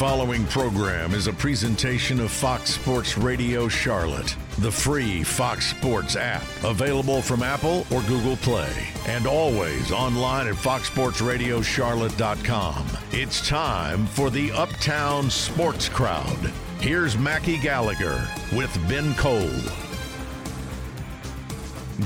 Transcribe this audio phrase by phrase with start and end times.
[0.00, 6.40] following program is a presentation of Fox Sports Radio Charlotte, the free Fox Sports app,
[6.64, 8.72] available from Apple or Google Play,
[9.06, 12.86] and always online at foxsportsradiocharlotte.com.
[13.12, 16.50] It's time for the Uptown Sports Crowd.
[16.80, 19.89] Here's Mackie Gallagher with Ben Cole.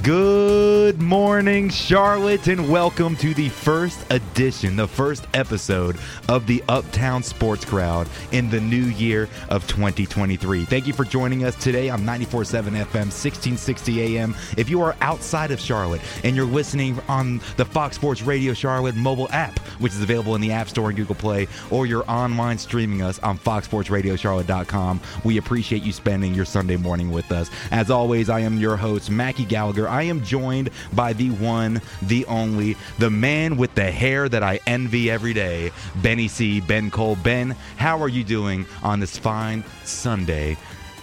[0.02, 5.98] Good morning, Charlotte, and welcome to the first edition, the first episode
[6.28, 10.64] of the Uptown Sports Crowd in the new year of 2023.
[10.64, 14.34] Thank you for joining us today on 94.7 FM, 1660 AM.
[14.56, 18.96] If you are outside of Charlotte and you're listening on the Fox Sports Radio Charlotte
[18.96, 22.56] mobile app, which is available in the App Store and Google Play, or you're online
[22.58, 27.50] streaming us on foxsportsradiocharlotte.com, we appreciate you spending your Sunday morning with us.
[27.70, 29.83] As always, I am your host, Mackie Gallagher.
[29.88, 34.60] I am joined by the one, the only, the man with the hair that I
[34.66, 36.60] envy every day, Benny C.
[36.60, 37.16] Ben Cole.
[37.16, 40.56] Ben, how are you doing on this fine Sunday?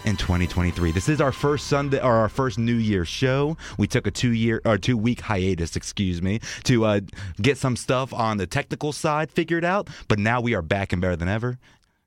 [0.04, 3.56] In 2023, this is our first Sunday or our first New Year show.
[3.78, 7.02] We took a two year or two week hiatus, excuse me, to uh,
[7.40, 9.92] get some stuff on the technical side figured out.
[10.08, 11.60] But now we are back and better than ever.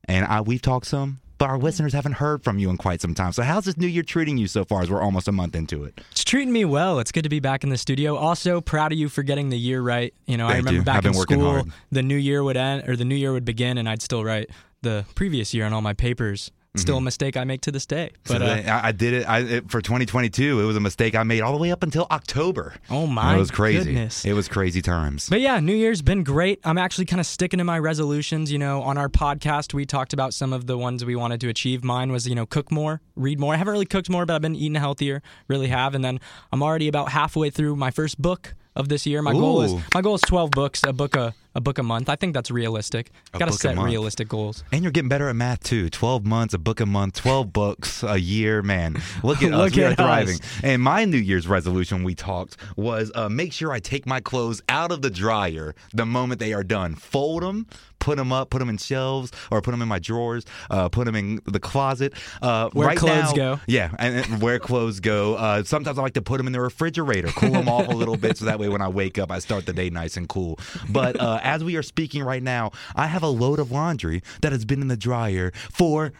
[0.08, 3.14] And I, we've talked some, but our listeners haven't heard from you in quite some
[3.14, 3.32] time.
[3.32, 5.84] So, how's this new year treating you so far as we're almost a month into
[5.84, 6.00] it?
[6.10, 6.98] It's treating me well.
[6.98, 8.16] It's good to be back in the studio.
[8.16, 10.14] Also, proud of you for getting the year right.
[10.26, 10.82] You know, I remember you.
[10.82, 11.72] back in school, hard.
[11.90, 14.50] the new year would end or the new year would begin, and I'd still write
[14.82, 16.50] the previous year on all my papers.
[16.76, 18.10] Still a mistake I make to this day.
[18.24, 18.32] Mm-hmm.
[18.32, 20.60] So But uh, I, I did it, I, it for 2022.
[20.60, 22.74] It was a mistake I made all the way up until October.
[22.90, 23.84] oh my it was crazy.
[23.84, 24.24] goodness.
[24.24, 25.28] It was crazy times.
[25.28, 26.58] But yeah, New Year's been great.
[26.64, 28.50] I'm actually kind of sticking to my resolutions.
[28.50, 31.48] You know, on our podcast, we talked about some of the ones we wanted to
[31.48, 31.84] achieve.
[31.84, 33.54] Mine was, you know, cook more, read more.
[33.54, 35.94] I haven't really cooked more, but I've been eating healthier, really have.
[35.94, 36.18] And then
[36.52, 39.22] I'm already about halfway through my first book of this year.
[39.22, 42.08] My goal is my goal is 12 books, a book a a book a month.
[42.08, 43.10] I think that's realistic.
[43.32, 44.64] A Got to set realistic goals.
[44.72, 45.88] And you're getting better at math too.
[45.90, 49.00] 12 months, a book a month, 12 books a year, man.
[49.22, 49.58] Look at us.
[49.58, 50.34] Look We are at thriving.
[50.34, 50.40] us.
[50.62, 54.62] And my New Year's resolution we talked was uh, make sure I take my clothes
[54.68, 56.94] out of the dryer the moment they are done.
[56.94, 57.66] Fold them,
[58.04, 61.06] put them up, put them in shelves, or put them in my drawers, uh, put
[61.06, 62.12] them in the closet.
[62.40, 63.60] Uh, Where right clothes now- go.
[63.66, 65.34] Yeah, and, and where clothes go.
[65.34, 68.16] Uh, sometimes I like to put them in the refrigerator, cool them off a little
[68.16, 70.58] bit, so that way when I wake up, I start the day nice and cool.
[70.90, 74.52] But uh, as we are speaking right now, I have a load of laundry that
[74.52, 76.12] has been in the dryer for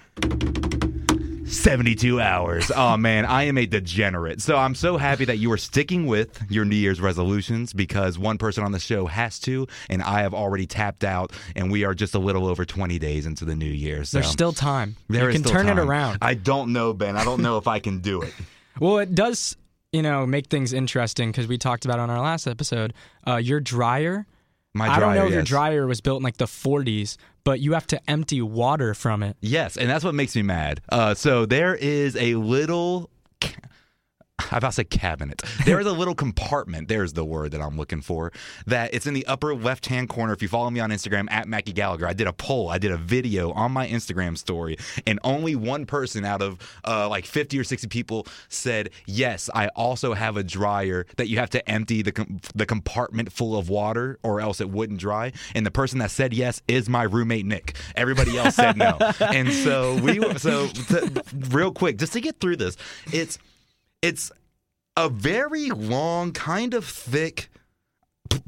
[1.47, 2.71] 72 hours.
[2.75, 4.41] Oh man, I am a degenerate.
[4.41, 8.39] So I'm so happy that you are sticking with your New Year's resolutions because one
[8.39, 11.95] person on the show has to, and I have already tapped out, and we are
[11.95, 14.05] just a little over 20 days into the new year.
[14.05, 14.97] So There's still time.
[15.09, 16.19] there you can turn it around.
[16.23, 17.17] I don't know, Ben.
[17.17, 18.33] I don't know if I can do it.
[18.81, 19.57] Well, it does,
[19.93, 22.93] you know, make things interesting because we talked about on our last episode.
[23.25, 24.27] Uh, your dryer.
[24.75, 27.61] My I don't know dryer, if your dryer was built in like the 40s, but
[27.61, 29.37] you have to empty water from it.
[29.41, 30.81] Yes, and that's what makes me mad.
[30.89, 33.09] Uh, so there is a little.
[34.51, 35.43] I about to say cabinet.
[35.65, 36.89] There is a little compartment.
[36.89, 38.33] There's the word that I'm looking for.
[38.67, 40.33] That it's in the upper left hand corner.
[40.33, 42.69] If you follow me on Instagram at Mackie Gallagher, I did a poll.
[42.69, 47.09] I did a video on my Instagram story, and only one person out of uh,
[47.09, 49.51] like 50 or 60 people said yes.
[49.55, 53.59] I also have a dryer that you have to empty the com- the compartment full
[53.59, 55.33] of water, or else it wouldn't dry.
[55.55, 57.77] And the person that said yes is my roommate Nick.
[57.97, 58.99] Everybody else said no.
[59.21, 61.09] And so we so t-
[61.51, 62.77] real quick just to get through this,
[63.13, 63.39] it's
[64.05, 64.31] it's
[64.97, 67.49] a very long, kind of thick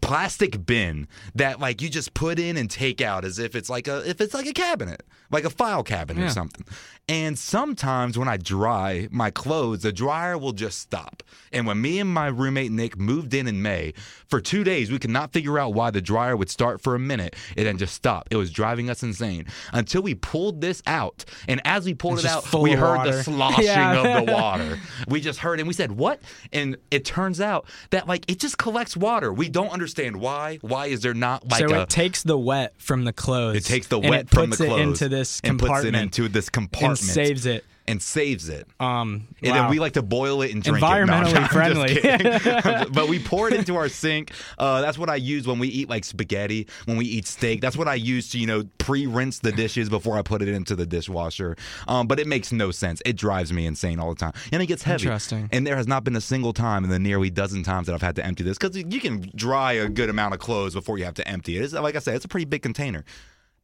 [0.03, 3.89] plastic bin that like you just put in and take out as if it's like
[3.89, 6.65] a if it's like a cabinet, like a file cabinet or something.
[7.09, 11.23] And sometimes when I dry my clothes, the dryer will just stop.
[11.53, 13.95] And when me and my roommate Nick moved in in May,
[14.29, 16.99] for two days we could not figure out why the dryer would start for a
[16.99, 18.27] minute and then just stop.
[18.33, 21.25] It was driving us insane until we pulled this out.
[21.47, 24.19] And as we pulled It's it out, we heard the sloshing Yeah.
[24.21, 24.79] of the water.
[25.07, 26.21] We just heard and we said, "What?"
[26.53, 29.33] And it turns out that like it just collects water.
[29.33, 30.59] We don't understand why.
[30.61, 33.57] Why is there not like so a it takes the wet from the clothes.
[33.59, 37.01] it takes the wet from the clothes into this and puts it into this compartment
[37.01, 37.65] and saves it.
[37.89, 38.67] and saves it.
[38.81, 39.63] Um, And wow.
[39.63, 40.81] then we like to boil it and drink it.
[40.81, 42.91] No, Environmentally friendly.
[42.93, 44.33] but we pour it into our sink.
[44.59, 47.61] Uh, that's what I use when we eat like spaghetti, when we eat steak.
[47.61, 50.75] That's what I use to, you know, pre-rinse the dishes before I put it into
[50.75, 51.57] the dishwasher.
[51.87, 53.01] Um, but it makes no sense.
[53.07, 54.33] It drives me insane all the time.
[54.53, 55.05] And it gets heavy.
[55.05, 55.49] Interesting.
[55.53, 58.03] And there has not been a single time in the nearly dozen times that I've
[58.03, 61.05] had to empty this because you can dry a good amount of clothes before you
[61.05, 61.63] have to empty it.
[61.63, 63.05] It's, like I said, it's a pretty big container.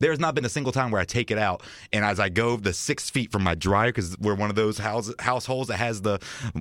[0.02, 1.62] There's not been a single time where I take it out
[1.93, 4.78] and as I go the six feet from my dryer, because we're one of those
[4.78, 6.19] house, households that has the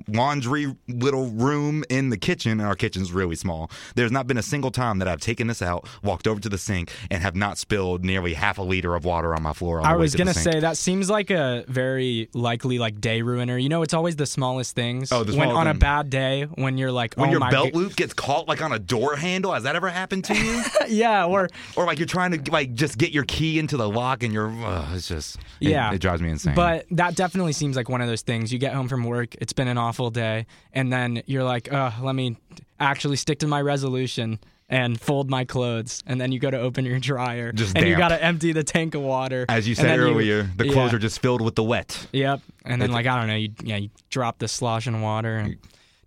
[0.08, 3.70] laundry little room in the kitchen, and our kitchen's really small.
[3.94, 6.58] There's not been a single time that I've taken this out, walked over to the
[6.58, 9.80] sink, and have not spilled nearly half a liter of water on my floor.
[9.80, 13.58] On I was gonna say that seems like a very likely like day ruiner.
[13.58, 15.10] You know, it's always the smallest things.
[15.12, 17.72] Oh, the when on a bad day when you're like, when oh your my belt
[17.72, 19.52] g- loop gets caught like on a door handle.
[19.52, 20.62] Has that ever happened to you?
[20.88, 24.22] yeah, or or like you're trying to like just get your key into the lock
[24.22, 25.92] and you're uh, it's just it- Yeah.
[25.92, 26.54] it, drives me insane.
[26.54, 28.52] But that definitely seems like one of those things.
[28.52, 31.90] You get home from work, it's been an awful day, and then you're like, "Uh,
[32.02, 32.36] let me
[32.78, 34.38] actually stick to my resolution
[34.68, 37.96] and fold my clothes." And then you go to open your dryer, Just and you
[37.96, 39.46] got to empty the tank of water.
[39.48, 40.96] as you said earlier, the clothes yeah.
[40.96, 42.06] are just filled with the wet.
[42.12, 42.40] Yep.
[42.66, 45.56] And then like I don't know, you yeah, you drop the slosh in water and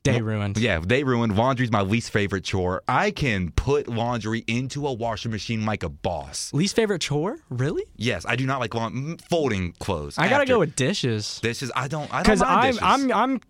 [0.05, 0.57] day ruined.
[0.57, 2.81] Yeah, they ruined laundry's my least favorite chore.
[2.87, 6.53] I can put laundry into a washing machine like a boss.
[6.53, 7.37] Least favorite chore?
[7.49, 7.83] Really?
[7.95, 10.17] Yes, I do not like laun- folding clothes.
[10.17, 11.39] I gotta after go with dishes.
[11.41, 11.71] dishes.
[11.75, 12.11] I don't.
[12.13, 13.11] I don't because mind I'm dishes.
[13.11, 13.41] I'm I'm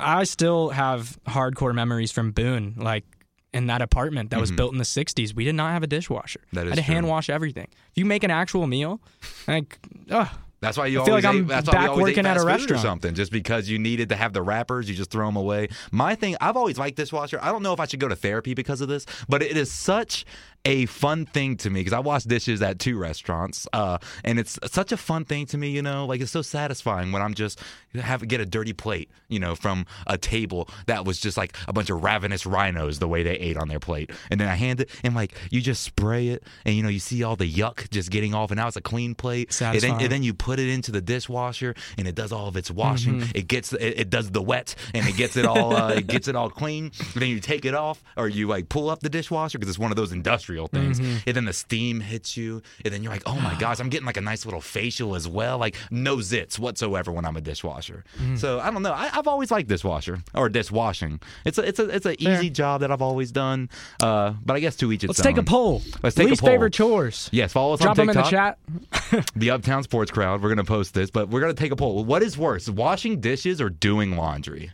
[0.00, 3.04] I still have hardcore memories from Boone, like
[3.52, 5.34] in that apartment that was built in the '60s.
[5.34, 6.40] We did not have a dishwasher.
[6.40, 6.56] Mm-hmm.
[6.56, 7.68] That is I had to hand wash everything.
[7.90, 9.00] If you make an actual meal,
[9.48, 9.78] like,
[10.10, 10.28] ugh,
[10.60, 12.44] That's why you I feel always like I'm that's why back always working at a
[12.44, 13.14] restaurant or something.
[13.14, 15.68] Just because you needed to have the wrappers, you just throw them away.
[15.92, 17.38] My thing, I've always liked dishwasher.
[17.40, 19.70] I don't know if I should go to therapy because of this, but it is
[19.70, 20.24] such
[20.64, 24.58] a fun thing to me because I wash dishes at two restaurants, uh, and it's
[24.66, 25.70] such a fun thing to me.
[25.70, 27.60] You know, like it's so satisfying when I'm just
[27.94, 31.72] have get a dirty plate, you know, from a table that was just like a
[31.72, 34.80] bunch of ravenous rhinos the way they ate on their plate, and then I hand
[34.80, 37.88] it and like you just spray it, and you know you see all the yuck
[37.90, 39.48] just getting off, and now it's a clean plate.
[39.60, 40.02] And then, Satisfying.
[40.02, 43.20] and then you put it into the dishwasher, and it does all of its washing.
[43.20, 43.36] Mm-hmm.
[43.36, 46.28] It gets it, it does the wet, and it gets it all uh, it gets
[46.28, 46.90] it all clean.
[47.14, 49.78] And then you take it off, or you like pull up the dishwasher because it's
[49.78, 51.00] one of those industrial things.
[51.00, 51.16] Mm-hmm.
[51.26, 54.06] And then the steam hits you, and then you're like, oh my gosh, I'm getting
[54.06, 55.58] like a nice little facial as well.
[55.58, 58.04] Like no zits whatsoever when I'm a dishwasher.
[58.16, 58.36] Mm-hmm.
[58.36, 58.92] So I don't know.
[58.92, 61.20] I, I've always liked dishwasher or dishwashing.
[61.44, 63.68] It's a it's a it's an easy job that I've always done.
[64.02, 65.82] Uh, but I guess to each its let's take a poll.
[66.02, 66.48] Let's take a poll.
[66.48, 67.28] favorite chores.
[67.32, 68.58] Yes, follow us Drop them in the chat.
[69.36, 70.42] the Uptown Sports Crowd.
[70.42, 72.04] We're going to post this, but we're going to take a poll.
[72.04, 74.72] What is worse, washing dishes or doing laundry?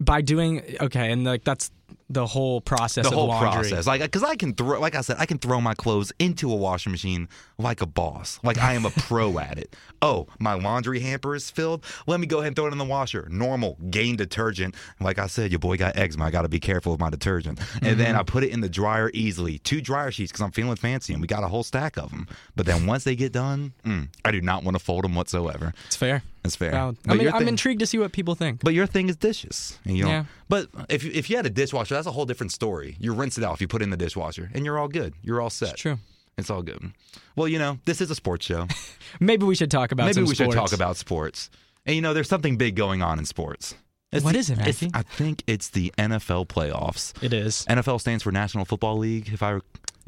[0.00, 1.70] By doing okay, and like that's
[2.08, 3.50] the whole process The whole laundry.
[3.70, 6.50] process, like, because I can throw, like I said, I can throw my clothes into
[6.52, 7.28] a washing machine
[7.58, 8.40] like a boss.
[8.42, 9.76] Like I am a pro at it.
[10.02, 11.84] Oh, my laundry hamper is filled.
[12.06, 13.28] Let me go ahead and throw it in the washer.
[13.30, 14.74] Normal Gain detergent.
[15.00, 16.24] Like I said, your boy got eczema.
[16.26, 17.60] I got to be careful with my detergent.
[17.82, 19.58] And then I put it in the dryer easily.
[19.58, 22.26] Two dryer sheets because I'm feeling fancy, and we got a whole stack of them.
[22.56, 25.72] But then once they get done, mm, I do not want to fold them whatsoever.
[25.86, 26.22] It's fair.
[26.42, 26.74] That's fair.
[26.74, 28.60] I mean, I'm thing- intrigued to see what people think.
[28.64, 29.78] But your thing is dishes.
[29.84, 30.24] You know, Yeah.
[30.48, 32.96] But if if you had a dishwasher, that's a whole different story.
[33.00, 35.14] You rinse it out if you put it in the dishwasher, and you're all good.
[35.22, 35.72] You're all set.
[35.72, 35.98] It's true.
[36.38, 36.92] It's all good.
[37.36, 38.66] Well, you know, this is a sports show.
[39.20, 41.50] Maybe we should talk about Maybe we should talk about sports.
[41.86, 43.74] And you know, there's something big going on in sports.
[44.12, 44.90] It's What the- is it, Matthew?
[44.94, 47.12] I think it's the NFL playoffs.
[47.22, 47.64] It is.
[47.68, 49.28] NFL stands for National Football League.
[49.32, 49.60] If I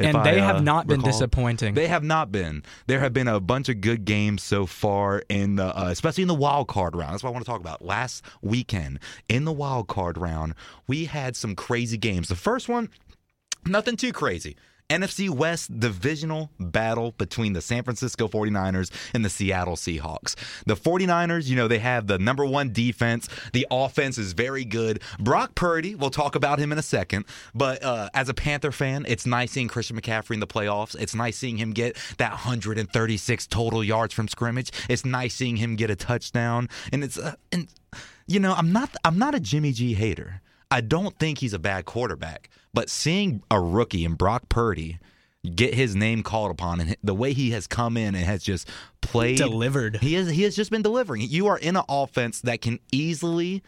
[0.05, 1.13] and I, they uh, have not been recall.
[1.13, 1.75] disappointing.
[1.75, 2.63] They have not been.
[2.87, 6.29] There have been a bunch of good games so far in the, uh, especially in
[6.29, 7.13] the wild card round.
[7.13, 7.83] That's what I want to talk about.
[7.83, 10.55] Last weekend in the wild card round,
[10.87, 12.29] we had some crazy games.
[12.29, 12.91] The first one,
[13.67, 14.57] nothing too crazy.
[14.93, 20.35] NFC West divisional battle between the San Francisco 49ers and the Seattle Seahawks.
[20.67, 23.27] The 49ers, you know, they have the number one defense.
[23.55, 25.01] The offense is very good.
[25.19, 27.25] Brock Purdy, we'll talk about him in a second.
[27.55, 30.94] But uh, as a Panther fan, it's nice seeing Christian McCaffrey in the playoffs.
[31.01, 34.70] It's nice seeing him get that 136 total yards from scrimmage.
[34.91, 36.69] It's nice seeing him get a touchdown.
[36.93, 37.69] And it's, uh, and
[38.27, 40.43] you know, I'm not, I'm not a Jimmy G hater.
[40.72, 44.98] I don't think he's a bad quarterback, but seeing a rookie in Brock Purdy
[45.55, 48.69] get his name called upon and the way he has come in and has just
[49.02, 49.96] played Delivered.
[49.96, 51.22] He has he has just been delivering.
[51.22, 53.62] You are in an offense that can easily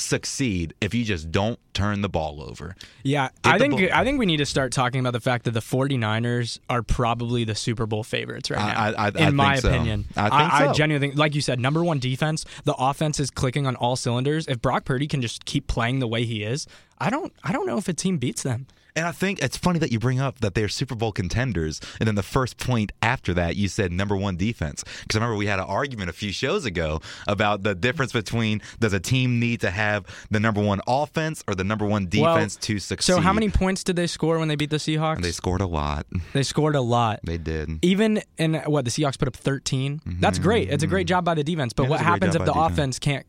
[0.00, 2.74] succeed if you just don't turn the ball over.
[3.02, 3.88] Yeah, Get I think ball.
[3.92, 7.44] I think we need to start talking about the fact that the 49ers are probably
[7.44, 8.80] the Super Bowl favorites right now.
[8.80, 9.68] I- I- in I my think so.
[9.70, 10.72] opinion, I think I, so.
[10.72, 12.44] genuinely think, like you said, number one defense.
[12.64, 14.46] The offense is clicking on all cylinders.
[14.48, 16.66] If Brock Purdy can just keep playing the way he is,
[16.98, 18.66] I don't I don't know if a team beats them.
[18.96, 21.80] And I think it's funny that you bring up that they're Super Bowl contenders.
[21.98, 24.84] And then the first point after that, you said number one defense.
[25.02, 28.62] Because I remember we had an argument a few shows ago about the difference between
[28.78, 32.34] does a team need to have the number one offense or the number one Well,
[32.34, 33.12] defense to succeed?
[33.12, 35.16] So how many points did they score when they beat the Seahawks?
[35.16, 36.06] And they scored a lot.
[36.32, 37.20] They scored a lot.
[37.24, 37.78] They did.
[37.82, 40.00] Even in what the Seahawks put up 13.
[40.20, 40.70] That's great.
[40.70, 41.72] It's a great job by the defense.
[41.72, 41.92] But Mm-hmm.
[41.92, 42.72] Yeah, what it's a great happens if the defense.
[42.72, 43.26] offense can't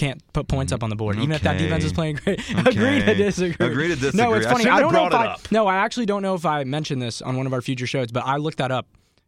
[0.00, 2.40] can't put points up on the board, even if that defense is playing great?
[2.66, 3.66] Agree to disagree.
[3.66, 4.64] Agree to No, it's funny.
[4.64, 5.52] shouldn't I, don't know if I up.
[5.52, 8.10] no, I actually don't know if I mentioned this on one of our future shows,
[8.10, 8.86] but I looked that up.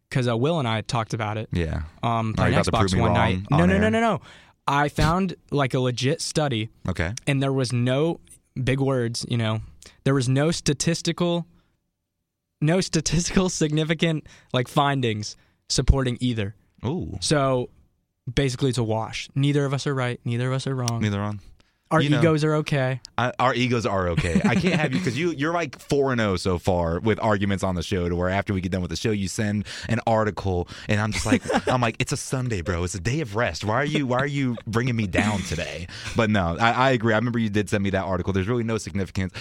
[0.09, 1.49] because uh, Will and I talked about it.
[1.53, 1.83] Yeah.
[2.03, 3.43] Um, Oh, playing about Xbox one night.
[3.51, 3.91] No, on no, no, air?
[3.91, 4.21] no, no.
[4.67, 7.13] I found like a legit study, Okay.
[7.27, 8.21] and there was no
[8.63, 9.27] big words.
[9.29, 9.61] You know,
[10.05, 11.47] there was no statistical,
[12.61, 15.37] no statistical significant like findings
[15.69, 16.55] supporting either.
[16.85, 17.17] Ooh.
[17.21, 17.71] So
[18.33, 19.29] basically, it's a wash.
[19.35, 20.21] Neither of us are right.
[20.25, 21.01] Neither of us are wrong.
[21.01, 21.41] Neither on.
[21.93, 23.01] Our you know- egos are okay.
[23.19, 24.41] I, our egos are okay.
[24.47, 27.63] I can't have you because you you're like four and zero so far with arguments
[27.63, 28.09] on the show.
[28.09, 31.13] To where after we get done with the show, you send an article, and I'm
[31.13, 32.83] just like I'm like it's a Sunday, bro.
[32.83, 33.63] It's a day of rest.
[33.63, 35.87] Why are you Why are you bringing me down today?
[36.17, 37.13] But no, I, I agree.
[37.13, 38.33] I remember you did send me that article.
[38.33, 39.35] There's really no significance.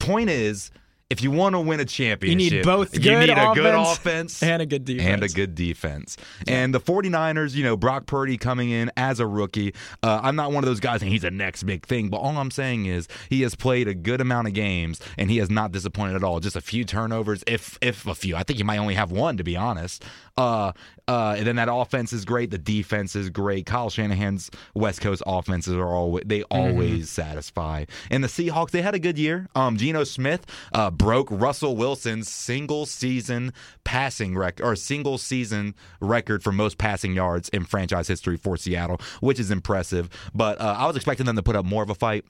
[0.00, 0.72] Point is.
[1.10, 4.42] If you want to win a championship, you need both you need a good offense
[4.42, 5.08] and a good defense.
[5.08, 6.16] and a good defense.
[6.48, 9.74] And the 49ers, you know, Brock Purdy coming in as a rookie.
[10.02, 12.36] Uh, I'm not one of those guys saying he's the next big thing, but all
[12.38, 15.72] I'm saying is he has played a good amount of games and he has not
[15.72, 16.40] disappointed at all.
[16.40, 18.34] Just a few turnovers, if if a few.
[18.34, 20.04] I think he might only have one, to be honest.
[20.36, 20.72] Uh,
[21.06, 22.50] uh, and then that offense is great.
[22.50, 23.66] The defense is great.
[23.66, 27.84] Kyle Shanahan's West Coast offenses are always they always satisfy.
[28.10, 29.48] And the Seahawks, they had a good year.
[29.54, 33.52] Um, Geno Smith uh, broke Russell Wilson's single season
[33.84, 39.00] passing record or single season record for most passing yards in franchise history for Seattle,
[39.20, 40.08] which is impressive.
[40.34, 42.24] But uh, I was expecting them to put up more of a fight.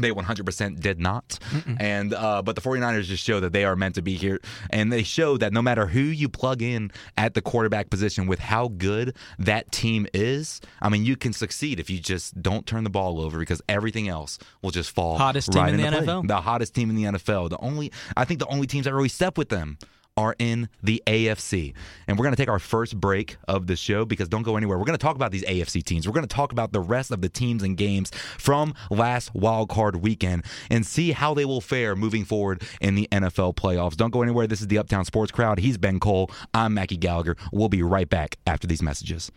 [0.00, 1.38] They 100% did not.
[1.78, 4.40] And uh, but the 49ers just show that they are meant to be here
[4.70, 8.38] and they show that no matter who you plug in at the quarterback position with
[8.38, 12.84] how good that team is, I mean you can succeed if you just don't turn
[12.84, 16.06] the ball over because everything else will just fall Hottest team right in the play.
[16.06, 16.28] NFL.
[16.28, 17.50] The hottest team in the NFL.
[17.50, 19.78] The only I think the only teams that really step with them
[20.20, 21.72] are in the AFC.
[22.06, 24.78] And we're going to take our first break of the show because don't go anywhere.
[24.78, 26.06] We're going to talk about these AFC teams.
[26.06, 29.70] We're going to talk about the rest of the teams and games from last wild
[29.70, 33.96] card weekend and see how they will fare moving forward in the NFL playoffs.
[33.96, 34.46] Don't go anywhere.
[34.46, 35.58] This is the Uptown Sports Crowd.
[35.58, 36.30] He's Ben Cole.
[36.52, 37.36] I'm Mackie Gallagher.
[37.50, 39.32] We'll be right back after these messages.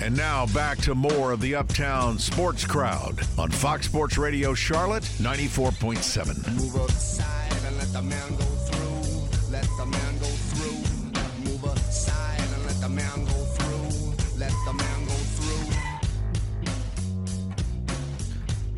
[0.00, 5.02] And now back to more of the Uptown Sports Crowd on Fox Sports Radio Charlotte
[5.02, 6.54] 94.7.
[6.56, 9.52] Move aside and let the man go through.
[9.52, 11.50] Let the man go through.
[11.50, 14.38] Move aside and let the man go through.
[14.38, 15.14] Let the man go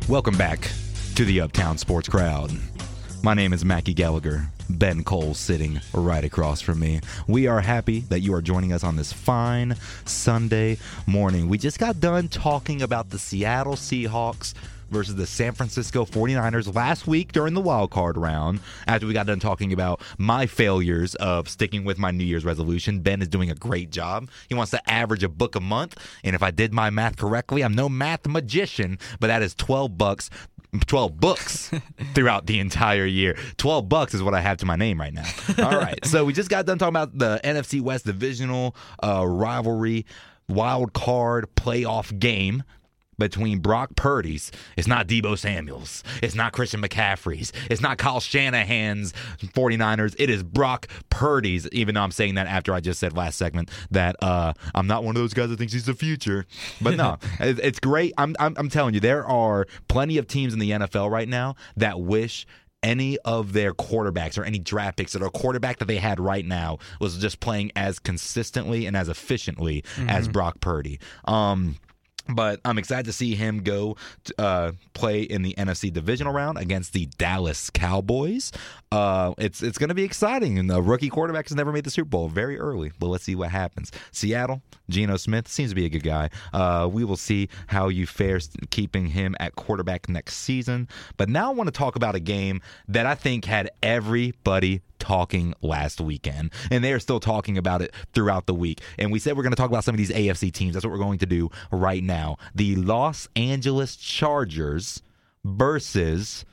[0.07, 0.11] through.
[0.11, 0.71] Welcome back
[1.15, 2.51] to the Uptown Sports Crowd.
[3.23, 4.47] My name is Mackie Gallagher.
[4.67, 7.01] Ben Cole sitting right across from me.
[7.27, 9.75] We are happy that you are joining us on this fine
[10.05, 11.47] Sunday morning.
[11.47, 14.55] We just got done talking about the Seattle Seahawks
[14.91, 18.59] versus the San Francisco 49ers last week during the wild card round.
[18.87, 22.99] After we got done talking about my failures of sticking with my New Year's resolution,
[22.99, 24.29] Ben is doing a great job.
[24.49, 27.63] He wants to average a book a month, and if I did my math correctly,
[27.63, 30.29] I'm no math magician, but that is 12 bucks
[30.87, 31.71] 12 books
[32.13, 33.37] throughout the entire year.
[33.57, 35.25] 12 bucks is what I have to my name right now.
[35.57, 36.03] All right.
[36.05, 40.05] So we just got done talking about the NFC West divisional uh, rivalry
[40.47, 42.63] wild card playoff game
[43.21, 44.51] between Brock Purdy's.
[44.75, 46.03] It's not Deebo Samuels.
[46.23, 47.53] It's not Christian McCaffrey's.
[47.69, 50.15] It's not Kyle Shanahan's 49ers.
[50.17, 53.69] It is Brock Purdy's, even though I'm saying that after I just said last segment
[53.91, 56.45] that uh, I'm not one of those guys that thinks he's the future.
[56.81, 58.13] But no, it's great.
[58.17, 61.55] I'm, I'm, I'm telling you, there are plenty of teams in the NFL right now
[61.77, 62.47] that wish
[62.83, 66.45] any of their quarterbacks or any draft picks that are quarterback that they had right
[66.45, 70.99] now was just playing as consistently and as efficiently as Brock Purdy.
[71.25, 71.77] Um,
[72.29, 73.97] but I'm excited to see him go
[74.37, 78.51] uh, play in the NFC divisional round against the Dallas Cowboys.
[78.91, 81.91] Uh, it's it's going to be exciting, and the rookie quarterback has never made the
[81.91, 82.91] Super Bowl very early.
[82.99, 83.91] But let's see what happens.
[84.11, 86.29] Seattle, Geno Smith seems to be a good guy.
[86.53, 90.87] Uh, we will see how you fare keeping him at quarterback next season.
[91.17, 95.53] But now I want to talk about a game that I think had everybody talking
[95.61, 98.79] last weekend, and they are still talking about it throughout the week.
[98.97, 100.73] And we said we're going to talk about some of these AFC teams.
[100.73, 102.37] That's what we're going to do right now.
[102.55, 105.01] The Los Angeles Chargers
[105.43, 106.45] versus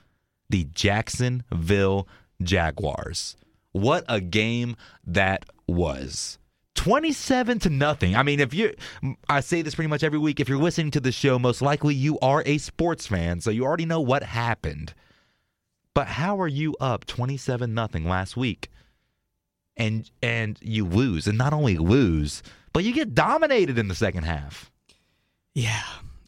[0.49, 2.09] the Jacksonville
[2.43, 3.37] Jaguars.
[3.73, 4.77] What a game
[5.07, 6.39] that was.
[6.75, 8.17] 27 to nothing.
[8.17, 8.73] I mean, if you
[9.29, 11.95] I say this pretty much every week, if you're listening to the show, most likely
[11.95, 14.95] you are a sports fan, so you already know what happened.
[15.95, 18.71] But how are you up 27 nothing last week?
[19.77, 22.43] And and you lose, and not only lose,
[22.73, 24.71] but you get dominated in the second half.
[25.55, 25.83] Yeah,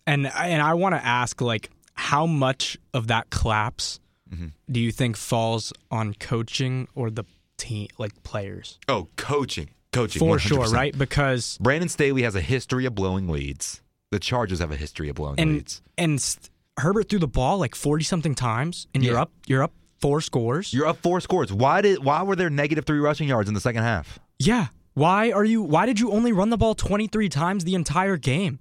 [0.06, 3.98] and and I want to ask like how much of that collapse
[4.32, 4.46] Mm-hmm.
[4.70, 7.24] do you think falls on coaching or the
[7.56, 9.70] team like players Oh, coaching.
[9.92, 10.40] Coaching for 100%.
[10.40, 10.96] sure, right?
[10.96, 13.82] Because Brandon Staley has a history of blowing leads.
[14.12, 15.82] The Chargers have a history of blowing and leads.
[15.98, 16.48] and st-
[16.80, 19.30] Herbert threw the ball like forty something times, and you're up.
[19.46, 20.72] You're up four scores.
[20.72, 21.52] You're up four scores.
[21.52, 24.18] Why did why were there negative three rushing yards in the second half?
[24.38, 24.68] Yeah.
[24.94, 25.62] Why are you?
[25.62, 28.58] Why did you only run the ball 23 times the entire game?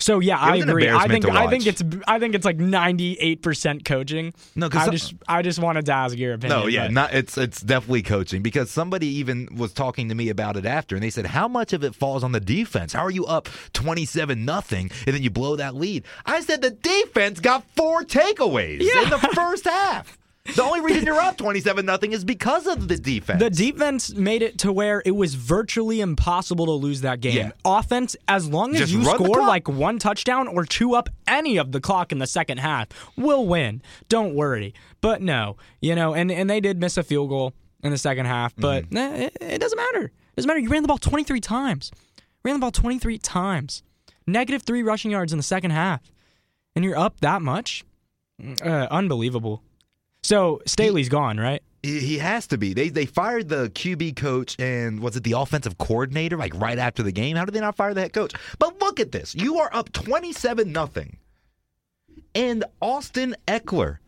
[0.00, 0.88] So yeah, I agree.
[0.90, 4.32] I think I think it's I think it's like 98 percent coaching.
[4.56, 6.58] No, 'cause I some- just I just wanted to ask your opinion.
[6.60, 10.28] No, yeah, but- not it's it's definitely coaching because somebody even was talking to me
[10.30, 12.92] about it after and they said how much of it falls on the defense?
[12.94, 16.04] How are you up 27 nothing and then you blow that lead?
[16.24, 20.16] I said the defense got four takeaways in the first half.
[20.56, 23.40] The only reason you're up 27 nothing is because of the defense.
[23.40, 27.36] The defense made it to where it was virtually impossible to lose that game.
[27.36, 27.50] Yeah.
[27.64, 31.72] Offense, as long as Just you score like one touchdown or chew up any of
[31.72, 33.82] the clock in the second half, we'll win.
[34.08, 34.74] Don't worry.
[35.02, 38.26] But no, you know, and, and they did miss a field goal in the second
[38.26, 38.96] half, but Mm-hmm.
[38.96, 40.04] eh, it, it doesn't matter.
[40.06, 40.60] It doesn't matter.
[40.60, 41.92] You ran the ball 23 times.
[42.44, 43.82] Ran the ball 23 times.
[44.26, 46.00] Negative three rushing yards in the second half.
[46.74, 47.84] And you're up that much?
[48.64, 49.62] Uh, unbelievable.
[50.22, 51.62] So Staley's gone, right?
[51.82, 52.74] He he has to be.
[52.74, 57.02] They they fired the QB coach and was it the offensive coordinator like right after
[57.02, 57.36] the game?
[57.36, 58.34] How did they not fire the head coach?
[58.58, 59.34] But look at this.
[59.34, 61.16] You are up 27 nothing.
[62.34, 63.98] And Austin Ekeler,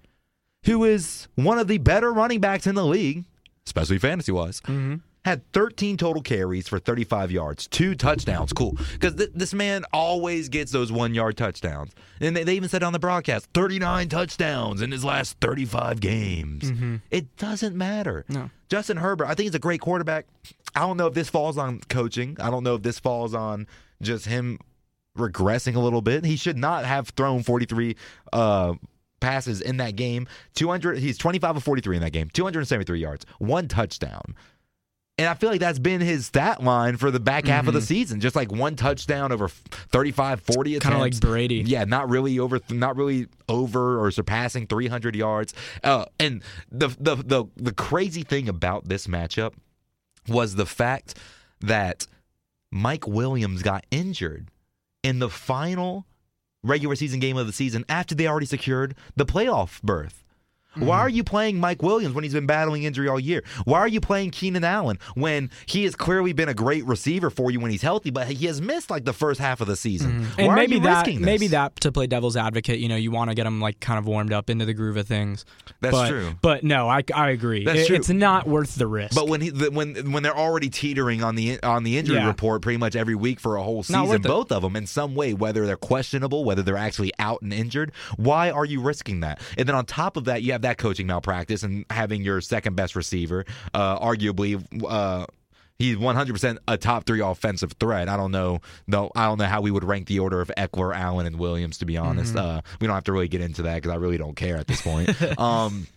[0.64, 3.24] who is one of the better running backs in the league,
[3.66, 4.96] especially fantasy wise, mm-hmm.
[5.24, 8.52] Had 13 total carries for 35 yards, two touchdowns.
[8.52, 8.76] Cool.
[8.92, 11.92] Because th- this man always gets those one yard touchdowns.
[12.20, 16.72] And they, they even said on the broadcast 39 touchdowns in his last 35 games.
[17.10, 18.24] It doesn't matter.
[18.28, 18.50] No.
[18.68, 20.26] Justin Herbert, I think he's a great quarterback.
[20.74, 22.36] I don't know if this falls on coaching.
[22.40, 23.66] I don't know if this falls on
[24.00, 24.58] just him
[25.16, 26.24] regressing a little bit.
[26.24, 27.96] He should not have thrown 43
[28.32, 28.74] uh,
[29.20, 30.26] passes in that game.
[30.54, 32.28] 200 he's 25 of 43 in that game.
[32.32, 34.34] 273 yards, one touchdown.
[35.22, 37.80] And I feel like that's been his stat line for the back half of the
[37.80, 38.18] season.
[38.18, 40.82] Just like one touchdown over 35, 40 attempts.
[40.82, 41.62] Kind of like Brady.
[41.64, 45.54] Yeah, not really over, not really over or surpassing 300 yards.
[45.84, 49.52] Uh, and the, the the the crazy thing about this matchup
[50.26, 51.16] was the fact
[51.60, 52.08] that
[52.72, 54.48] Mike Williams got injured
[55.04, 56.04] in the final
[56.64, 60.21] regular season game of the season after they already secured the playoff berth.
[60.74, 60.90] Why mm-hmm.
[60.90, 63.42] are you playing Mike Williams when he's been battling injury all year?
[63.64, 67.50] Why are you playing Keenan Allen when he has clearly been a great receiver for
[67.50, 70.12] you when he's healthy, but he has missed like the first half of the season?
[70.12, 70.42] Mm-hmm.
[70.42, 71.26] Why And maybe that risking this?
[71.26, 73.98] maybe that to play devil's advocate, you know, you want to get them like kind
[73.98, 75.44] of warmed up into the groove of things.
[75.80, 76.34] That's but, true.
[76.40, 77.64] But no, I, I agree.
[77.64, 77.96] That's It- true.
[77.96, 79.14] It's not worth the risk.
[79.14, 82.26] But when he the, when when they're already teetering on the on the injury Yeah.
[82.26, 84.28] report pretty much every week for a whole season, worth it.
[84.28, 87.92] both of them in some way, whether they're questionable, whether they're actually out and injured,
[88.16, 89.40] why are you risking that?
[89.58, 92.74] And then on top of that, you have that coaching malpractice and having your second
[92.76, 93.44] best receiver,
[93.74, 94.64] uh, arguably.
[94.86, 95.26] Uh,
[95.78, 98.08] He's 100% a top three offensive threat.
[98.08, 99.10] I don't know, though.
[99.16, 101.78] I don't know how we would rank the order of Ekeler, Allen, and Williams.
[101.78, 102.58] To be honest, Mm-hmm.
[102.58, 104.68] uh, we don't have to really get into that because I really don't care at
[104.68, 105.10] this point.
[105.40, 105.88] um,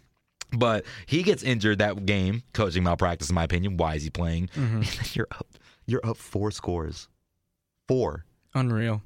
[0.51, 3.77] but he gets injured that game, coaching malpractice, in my opinion.
[3.77, 4.47] Why is he playing?
[4.55, 4.81] Mm-hmm.
[5.13, 5.47] You're up,
[5.85, 7.07] you're up four scores,
[7.87, 8.25] four.
[8.55, 9.03] Unreal.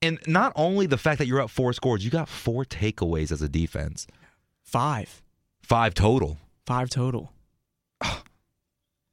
[0.00, 3.42] And not only the fact that you're up four scores, you got four takeaways as
[3.42, 4.06] a defense,
[4.66, 5.22] Five.
[5.62, 6.38] five total.
[6.66, 7.32] Five total.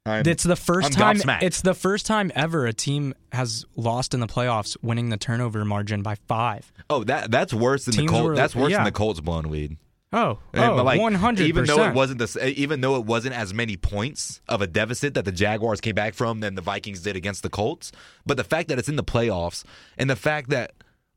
[0.06, 1.42] I'm- It's the 1st I'm time gobsmacked.
[1.42, 5.64] it's the first time ever a team has lost in the playoffs winning the turnover
[5.64, 6.72] margin by 5.
[6.90, 8.24] oh, that that's worse than the Colts.
[8.24, 8.78] were- that's worse yeah.
[8.78, 9.78] than the Colts blown lead.
[10.12, 11.40] Oh, And, oh, like, 100%.
[11.40, 14.66] Even though it wasn't the, eh, even though it wasn't as many points of a
[14.68, 17.90] deficit that the Jaguars came back from than the Vikings did against the Colts,
[18.24, 19.64] but the fact that it's in the playoffs
[19.98, 20.72] and the fact that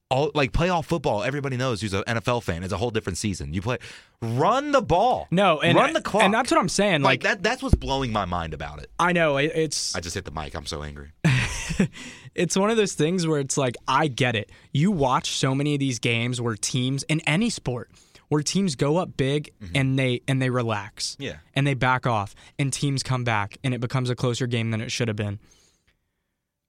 [0.09, 2.63] all like playoff football, everybody knows who's an NFL fan.
[2.63, 3.53] It's a whole different season.
[3.53, 3.77] You play,
[4.21, 7.01] run the ball, No, and run the clock, And that's what I'm saying.
[7.01, 7.43] like Like, that.
[7.43, 8.89] That's what's blowing my mind about it.
[8.99, 10.55] I know it, it's I just hit the mic.
[10.55, 11.11] I'm so angry.
[12.35, 14.51] it's one of those things where it's like I get it.
[14.71, 17.91] You watch so many of these games where teams in any sport
[18.29, 21.13] where teams go up big and they and they relax.
[21.13, 21.23] Mm-hmm.
[21.23, 21.35] Yeah.
[21.53, 24.81] And they back off and teams come back and it becomes a closer game than
[24.81, 25.39] it should have been.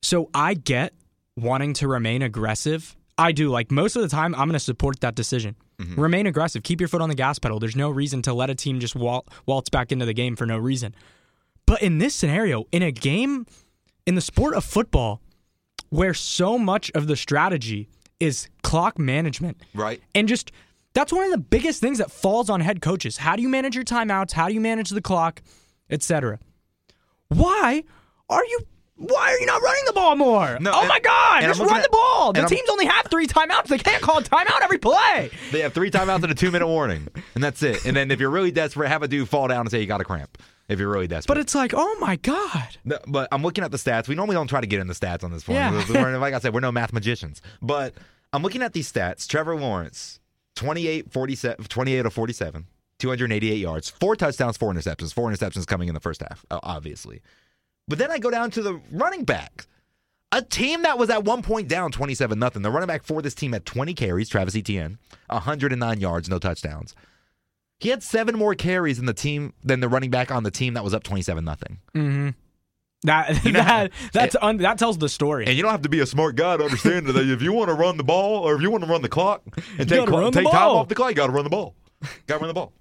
[0.02, 0.92] So I get
[1.36, 2.96] wanting to remain aggressive.
[3.18, 3.50] I do.
[3.50, 5.56] Like most of the time I'm going to support that decision.
[5.78, 6.00] Mm-hmm.
[6.00, 6.62] Remain aggressive.
[6.62, 7.58] Keep your foot on the gas pedal.
[7.58, 10.46] There's no reason to let a team just wal- waltz back into the game for
[10.46, 10.94] no reason.
[11.66, 13.46] But in this scenario, in a game
[14.06, 15.20] in the sport of football,
[15.90, 17.88] where so much of the strategy
[18.20, 20.02] is clock management, Right.
[20.14, 20.50] and just
[20.94, 23.18] that's one of the biggest things that falls on head coaches.
[23.18, 24.32] How do you manage your timeouts?
[24.32, 25.42] How do you manage the clock,
[25.90, 26.38] etc.
[27.28, 27.84] Why
[28.28, 28.60] are you?
[28.98, 30.58] Why are you not running the ball more?
[30.60, 31.42] No, oh and- my God!
[31.42, 32.32] Just run at- the ball.
[32.32, 33.66] The and I'm- teams only have three timeouts.
[33.68, 35.30] They can't call a timeout every play.
[35.52, 37.84] They have three timeouts and a two minute warning, and that's it.
[37.86, 40.00] And then if you're really desperate, have a dude fall down and say you got
[40.00, 40.36] a cramp.
[40.68, 42.76] If you're really desperate, But it's like, oh my God.
[42.84, 44.06] No, but I'm looking at the stats.
[44.06, 45.54] We normally don't try to get in the stats on this one.
[45.56, 45.70] Yeah.
[46.18, 47.40] Like I said, we're no math magicians.
[47.62, 47.94] But
[48.34, 49.26] I'm looking at these stats.
[49.26, 50.20] Trevor Lawrence,
[50.56, 52.66] 28, 47, 28 of 47,
[52.98, 55.14] 288 yards, four touchdowns, four interceptions.
[55.14, 57.22] Four interceptions coming in the first half, obviously.
[57.88, 59.66] But then I go down to the running back.
[60.30, 62.60] A team that was at one point down 27 nothing.
[62.60, 64.98] The running back for this team had 20 carries, Travis Etienne,
[65.28, 66.94] 109 yards, no touchdowns.
[67.80, 70.74] He had seven more carries than the team than the running back on the team
[70.74, 71.78] that was up 27 nothing.
[71.94, 72.28] Mm-hmm.
[73.04, 75.46] That You know- that that's un, that tells the story.
[75.46, 77.68] And you don't have to be a smart guy to understand that if you want
[77.68, 79.42] to run the ball or if you want to run the clock
[79.78, 81.50] and take, gotta run the take time off the clock, you got to run the
[81.50, 81.74] ball.
[82.26, 82.72] got to run the ball.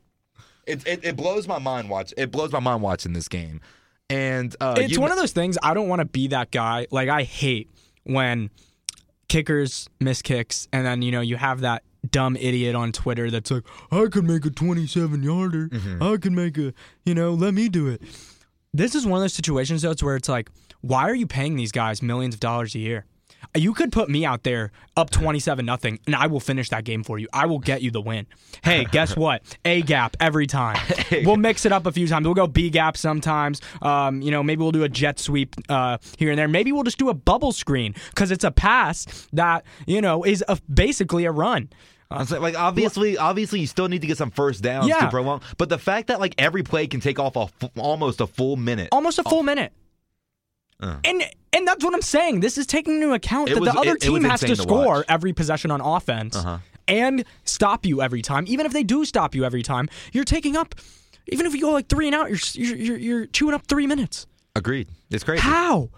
[0.65, 2.13] It, it it blows my mind watch.
[2.17, 3.61] It blows my mind watching this game.
[4.09, 6.87] And uh, it's you- one of those things I don't want to be that guy.
[6.91, 7.69] Like I hate
[8.03, 8.49] when
[9.27, 13.51] kickers miss kicks and then you know you have that dumb idiot on Twitter that's
[13.51, 15.67] like I can make a 27 yarder.
[15.67, 16.01] Mm-hmm.
[16.01, 18.01] I can make a, you know, let me do it.
[18.73, 20.49] This is one of those situations though it's where it's like
[20.81, 23.05] why are you paying these guys millions of dollars a year?
[23.55, 27.03] You could put me out there up 27 nothing and I will finish that game
[27.03, 27.27] for you.
[27.33, 28.27] I will get you the win.
[28.63, 29.41] Hey, guess what?
[29.65, 30.77] A gap every time.
[31.23, 32.25] We'll mix it up a few times.
[32.25, 33.61] We'll go B gap sometimes.
[33.81, 36.47] Um, you know, maybe we'll do a jet sweep uh, here and there.
[36.47, 40.43] Maybe we'll just do a bubble screen because it's a pass that, you know, is
[40.47, 41.69] a, basically a run.
[42.11, 44.99] Was like, obviously, obviously, you still need to get some first downs Yeah.
[44.99, 45.41] to prolong.
[45.57, 48.55] But the fact that like every play can take off a fu- almost a full
[48.57, 48.89] minute.
[48.91, 49.71] Almost a full minute.
[50.79, 51.23] And
[51.57, 52.39] and that's what I'm saying.
[52.39, 54.47] This is taking into account It that was- the other it- it team has to
[54.47, 56.59] to score every possession on offense Uh-huh.
[56.87, 58.45] and stop you every time.
[58.47, 60.75] Even if they do stop you every time, you're taking up.
[61.29, 63.87] Even if you go like three and out, you're you're you're, you're chewing up three
[63.87, 64.25] minutes.
[64.55, 64.87] Agreed.
[65.11, 65.41] It's crazy.
[65.41, 65.89] How?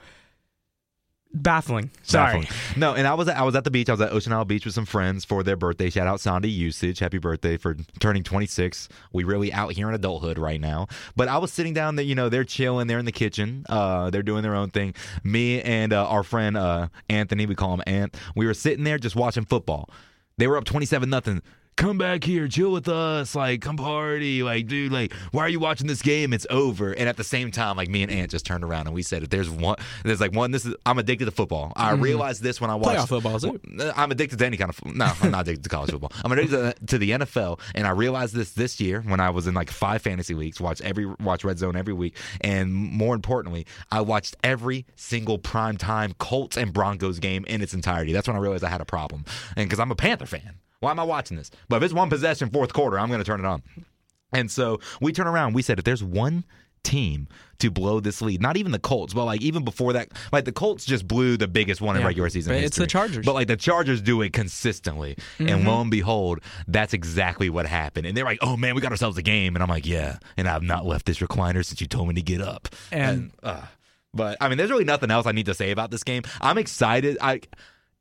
[1.32, 1.92] Baffling.
[2.02, 2.42] Sorry.
[2.42, 2.80] Baffling.
[2.80, 3.88] No, and I was I was at the beach.
[3.88, 5.90] I was at Ocean Isle Beach with some friends for their birthday.
[5.92, 7.00] Shout out Sandy Usage.
[7.00, 8.90] Happy birthday for turning 26.
[9.14, 10.88] We really out here in adulthood right now.
[11.16, 12.88] But I was sitting down there, you know, they're chilling.
[12.88, 13.64] They're in the kitchen.
[13.70, 14.96] Uh, they're doing their own thing.
[15.24, 18.18] Me and uh, our friend uh, Anthony, we call him Ant.
[18.36, 19.90] We were sitting there just watching football.
[20.38, 21.44] They were up 27 nothing.
[21.80, 25.62] Come back here, chill with us, like come party, like dude, like why are you
[25.62, 26.34] watching this game?
[26.34, 26.92] It's over.
[26.92, 29.24] And at the same time, like me and Ant just turned around and we said,
[29.24, 30.52] if there's one, there's like one.
[30.52, 31.72] This is I'm addicted to football.
[31.78, 32.02] I mm-hmm.
[32.02, 33.62] realized this when I watched Playoff football, is it?
[33.96, 35.10] I'm addicted to any kind of no.
[35.22, 36.12] I'm not addicted to college football.
[36.22, 39.48] I'm addicted to, to the NFL, and I realized this this year when I was
[39.48, 40.60] in like five fantasy leagues.
[40.60, 45.78] Watch every watch Red Zone every week, and more importantly, I watched every single prime
[45.78, 48.12] time Colts and Broncos game in its entirety.
[48.12, 49.24] That's when I realized I had a problem,
[49.56, 50.56] and because I'm a Panther fan.
[50.80, 51.52] Why am I watching this?
[51.68, 53.62] But if it's one possession, fourth quarter, I'm going to turn it on.
[54.32, 55.54] And so we turn around.
[55.54, 56.46] We said, if there's one
[56.84, 60.46] team to blow this lead, not even the Colts, but like even before that, like
[60.46, 62.54] the Colts just blew the biggest one in regular season.
[62.54, 62.88] but it's the.
[62.88, 63.18] Chargers.
[63.18, 63.26] Mm-hmm.
[63.26, 68.06] But like the Chargers do it consistently, and lo and behold, that's exactly what happened.
[68.08, 70.48] And they're like, "Oh man, we got ourselves a game," and I'm like, "Yeah," and
[70.48, 72.70] I've not left this recliner since you told me to get up.
[72.92, 73.64] And- uh,
[74.14, 76.24] but I mean, there's really nothing else I need to say about this game.
[76.40, 77.18] I'm excited.
[77.20, 77.42] I.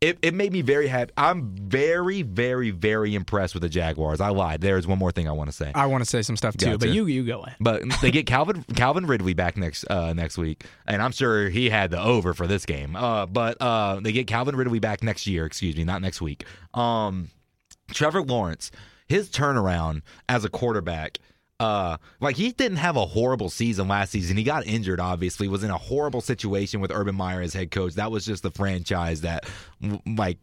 [0.01, 1.13] It, it made me very happy.
[1.17, 4.21] I'm very, very, very impressed with the Jaguars.
[4.21, 4.61] I lied.
[4.61, 5.73] There's one more thing I want to say.
[5.75, 6.79] I want to say some stuff too, Gotcha.
[6.79, 7.57] but you you go ahead.
[7.59, 11.69] But they get Calvin Calvin Ridley back next uh, next week, and I'm sure he
[11.69, 12.95] had the over for this game.
[12.95, 15.45] Uh, but uh, they get Calvin Ridley back next year.
[15.45, 16.45] Excuse me, not next week.
[16.75, 17.31] Um,
[17.91, 18.71] Trevor Lawrence,
[19.09, 21.19] his turnaround as a quarterback.
[21.61, 24.37] Uh, like he didn't have a horrible season last season.
[24.37, 27.95] He got injured, obviously, was in a horrible situation with Urban Meyer as head coach.
[27.95, 29.45] That was just the franchise that,
[30.07, 30.39] like,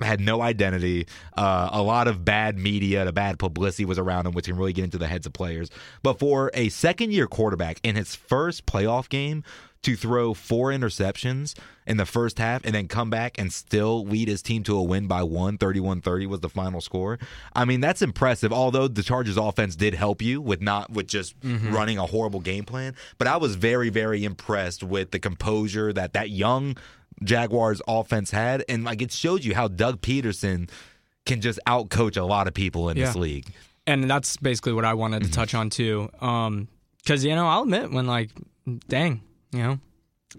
[0.00, 1.06] had no identity.
[1.36, 4.72] Uh, a lot of bad media, the bad publicity was around him, which can really
[4.72, 5.70] get into the heads of players.
[6.02, 9.44] But for a second year quarterback in his first playoff game,
[9.86, 11.54] to throw four interceptions
[11.86, 14.82] in the first half and then come back and still lead his team to a
[14.82, 17.18] win by one, 31-30 was the final score.
[17.54, 18.52] I mean, that's impressive.
[18.52, 22.64] Although the Chargers offense did help you with not with just running a horrible game
[22.64, 26.76] plan, but I was very very impressed with the composure that that young
[27.24, 30.68] Jaguars offense had and like it showed you how Doug Pederson
[31.24, 33.52] can just outcoach a lot of people in this league.
[33.86, 35.30] and that's basically what I wanted Mm-hmm.
[35.30, 36.10] to touch on too.
[36.20, 36.68] Um,
[36.98, 38.30] because you know, I'll admit when like,
[38.88, 39.22] dang,
[39.56, 39.78] you know,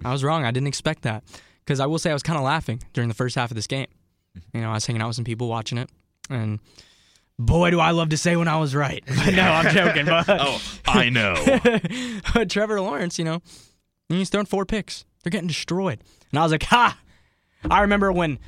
[0.06, 0.46] I was wrong.
[0.46, 1.24] I didn't expect that.
[1.60, 3.68] Because I will say I was kind of laughing during the first half of this
[3.68, 3.88] game.
[4.38, 4.58] Mm-hmm.
[4.58, 5.90] You know, I was hanging out with some people watching it,
[6.30, 6.60] and
[7.38, 9.04] boy, do I love to say when I was right.
[9.26, 10.06] But no, I'm joking.
[10.06, 11.36] But Oh, I know.
[12.34, 13.42] but Trevor Lawrence, you know,
[14.08, 15.04] he's thrown four picks.
[15.24, 16.02] They're getting destroyed,
[16.32, 16.98] and I was like, ha!
[17.70, 18.40] I remember when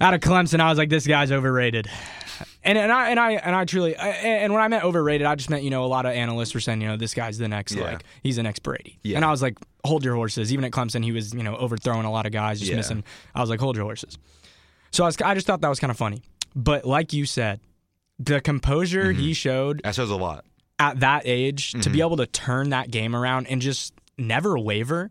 [0.00, 1.88] out of Clemson, I was like, this guy's overrated.
[2.64, 5.34] And and I and I and I truly I- and when I meant overrated, I
[5.34, 7.48] just meant you know a lot of analysts were saying you know this guy's the
[7.48, 7.84] next Yeah.
[7.84, 8.98] like he's the next Brady.
[9.02, 9.16] Yeah.
[9.16, 10.52] And I was like, hold your horses.
[10.52, 12.76] Even at Clemson, he was you know overthrowing a lot of guys, just Yeah.
[12.76, 13.02] missing.
[13.34, 14.16] I was like, hold your horses.
[14.92, 16.22] So I was I just thought that was kind of funny.
[16.54, 17.60] But like you said,
[18.18, 19.20] the composure Mm-hmm.
[19.20, 20.44] he showed that shows a lot.
[20.78, 21.92] at that age to Mm-hmm.
[21.92, 25.10] be able to turn that game around and just never waver.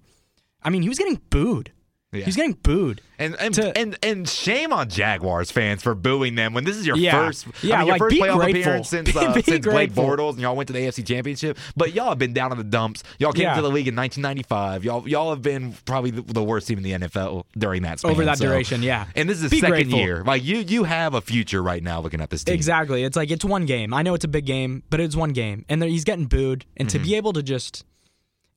[0.64, 1.72] I mean, he was getting booed.
[2.14, 2.26] Yeah.
[2.26, 3.00] He's getting booed.
[3.20, 6.86] And and, To- and and shame on Jaguars fans for booing them when this is
[6.86, 7.12] your Yeah.
[7.28, 8.62] first, Yeah, I mean, your like, first playoff grateful.
[8.62, 9.94] appearance since uh, be since Blake.
[9.94, 11.58] Bortles, and y'all went to the AFC Championship.
[11.78, 13.04] But y'all have been down in the dumps.
[13.18, 13.54] Y'all came Yeah.
[13.56, 14.84] to the league in 1995.
[14.84, 18.12] Y'all y'all have been probably the, the worst team in the NFL during that span.
[18.12, 19.06] Over that so- duration, yeah.
[19.16, 20.00] And this is the second grateful.
[20.00, 20.22] year.
[20.26, 22.56] Like you you have a future right now looking at this team.
[22.56, 23.06] Exactly.
[23.06, 23.94] It's like it's one game.
[23.94, 26.66] I know it's a big game, but it's one game, and he's getting booed.
[26.76, 26.98] And Mm-hmm.
[26.98, 27.86] to be able to just,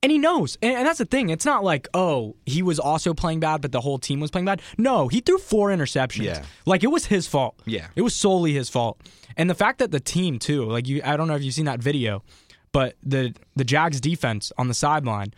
[0.04, 1.30] and he knows, and, and that's the thing.
[1.30, 4.44] It's not like oh he was also playing bad, but the whole team was playing
[4.44, 4.60] bad.
[4.76, 6.24] No, he threw four interceptions.
[6.24, 6.44] Yeah.
[6.66, 7.58] like it was his fault.
[7.64, 7.86] Yeah.
[7.96, 9.00] it was solely his fault.
[9.38, 11.64] And the fact that the team too, like you, I don't know if you've seen
[11.64, 12.22] that video,
[12.70, 15.32] but the the Jags defense on the sideline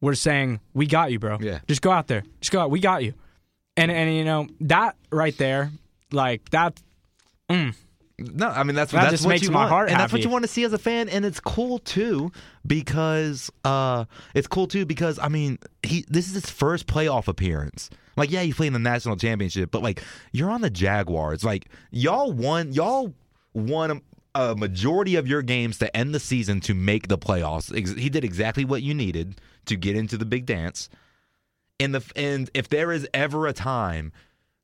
[0.00, 1.38] were saying, "We got you, bro.
[1.40, 1.58] Yeah.
[1.66, 2.70] just go out there, just go out.
[2.70, 3.14] We got you."
[3.76, 5.72] And and you know that right there,
[6.12, 6.80] like that.
[7.50, 7.74] Mm.
[8.18, 10.12] No, I mean that's That that's just what makes you my want, heart and that's
[10.12, 12.30] what you want to see as a fan, and it's cool too
[12.66, 17.90] because uh, it's cool too because I mean he this is his first playoff appearance.
[18.16, 20.00] Like yeah, you played in the national championship, but like
[20.30, 21.42] you're on the Jaguars.
[21.44, 23.12] Like y'all won, y'all
[23.52, 23.90] won
[24.34, 27.76] a, a majority of your games to end the season to make the playoffs.
[27.76, 30.88] Ex- He did exactly what you needed to get into the big dance.
[31.80, 34.12] And the and if there is ever a time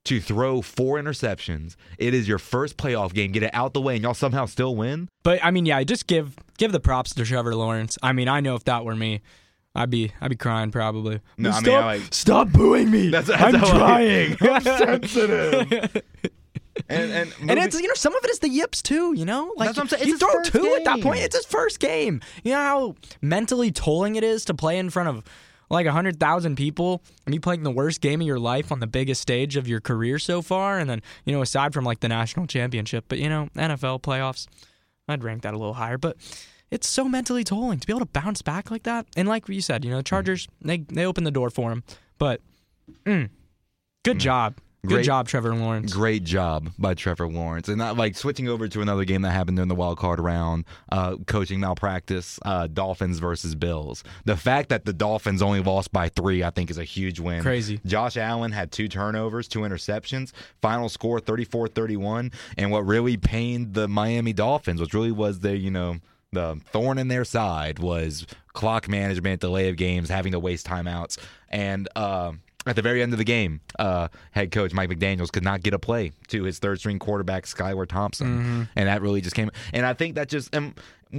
[0.06, 3.32] to throw four interceptions, it is your first playoff game.
[3.32, 5.08] Get it out the way, and y'all somehow still win.
[5.22, 7.98] But I mean, yeah, just give give the props to Trevor Lawrence.
[8.02, 9.20] I mean, I know if that were me,
[9.74, 11.20] I'd be I'd be crying probably.
[11.36, 13.10] No, I mean, stop, I like- stop booing me.
[13.10, 14.36] That's- that's I'm how I- trying.
[14.50, 16.02] I'm sensitive.
[16.88, 19.52] and and, And it's you know some of it is the yips too, you know.
[19.56, 20.08] Like That's what I'm saying.
[20.08, 21.20] you throw two at that point.
[21.20, 22.20] It's his first game.
[22.42, 25.24] You know how mentally tolling it is to play in front of
[25.70, 28.86] like hundred thousand people and you playing the worst game of your life on the
[28.86, 32.08] biggest stage of your career so far, and then you know aside from like the
[32.08, 34.46] national championship, but you know NFL playoffs,
[35.08, 36.16] I'd rank that a little higher, but.
[36.72, 39.60] It's so mentally tolling to be able to bounce back like that, and like you
[39.60, 41.82] said, you know, the Chargers they they opened the door for him,
[42.16, 42.40] but
[43.04, 43.28] mm,
[44.04, 45.92] good job, good Great- job, Trevor Lawrence.
[45.92, 47.68] Great job by Trevor Lawrence.
[47.68, 50.64] And not like switching over to another game that happened during the wild card round,
[50.90, 54.02] uh, coaching malpractice, uh, Dolphins versus Bills.
[54.24, 57.42] The fact that the Dolphins only lost by three, I think, is a huge win.
[57.42, 57.80] Crazy.
[57.84, 62.32] Josh Allen had two turnovers, two interceptions, final score 34 31.
[62.56, 65.96] And what really pained the Miami Dolphins, which really was the, you know,
[66.32, 71.18] the thorn in their side was clock management, delay of games, having to waste timeouts.
[71.48, 72.32] And uh,
[72.66, 75.72] at the very end of the game, uh, head coach Mike McDaniels could not get
[75.74, 78.68] a play to his third string quarterback, Skylar Thompson.
[78.76, 79.50] And that really just came.
[79.72, 80.74] And I think that just, and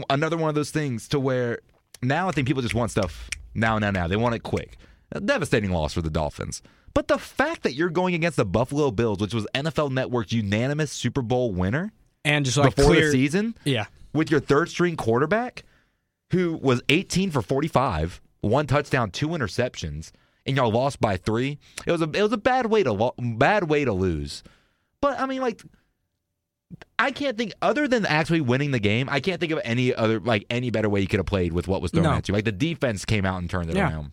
[0.09, 1.59] another one of those things to where
[2.01, 4.07] now I think people just want stuff now, now, now.
[4.07, 4.77] They want it quick.
[5.11, 6.61] A devastating loss for the Dolphins.
[6.93, 10.91] But the fact that you're going against the Buffalo Bills, which was NFL Network's unanimous
[10.91, 11.91] Super Bowl winner
[12.23, 13.85] and just like before clear, the season, Yeah.
[14.13, 15.63] with your third string quarterback
[16.31, 20.11] who was 18 for 45, one touchdown, two interceptions,
[20.45, 21.57] and y'all lost by 3.
[21.85, 24.43] It was a it was a bad way to lo- bad way to lose.
[25.01, 25.61] But I mean like
[26.97, 30.19] I can't think other than actually winning the game, I can't think of any other
[30.19, 32.11] like any better way you could have played with what was thrown No.
[32.13, 32.33] at you.
[32.33, 33.89] Like the defense came out and turned it Yeah.
[33.91, 34.11] around.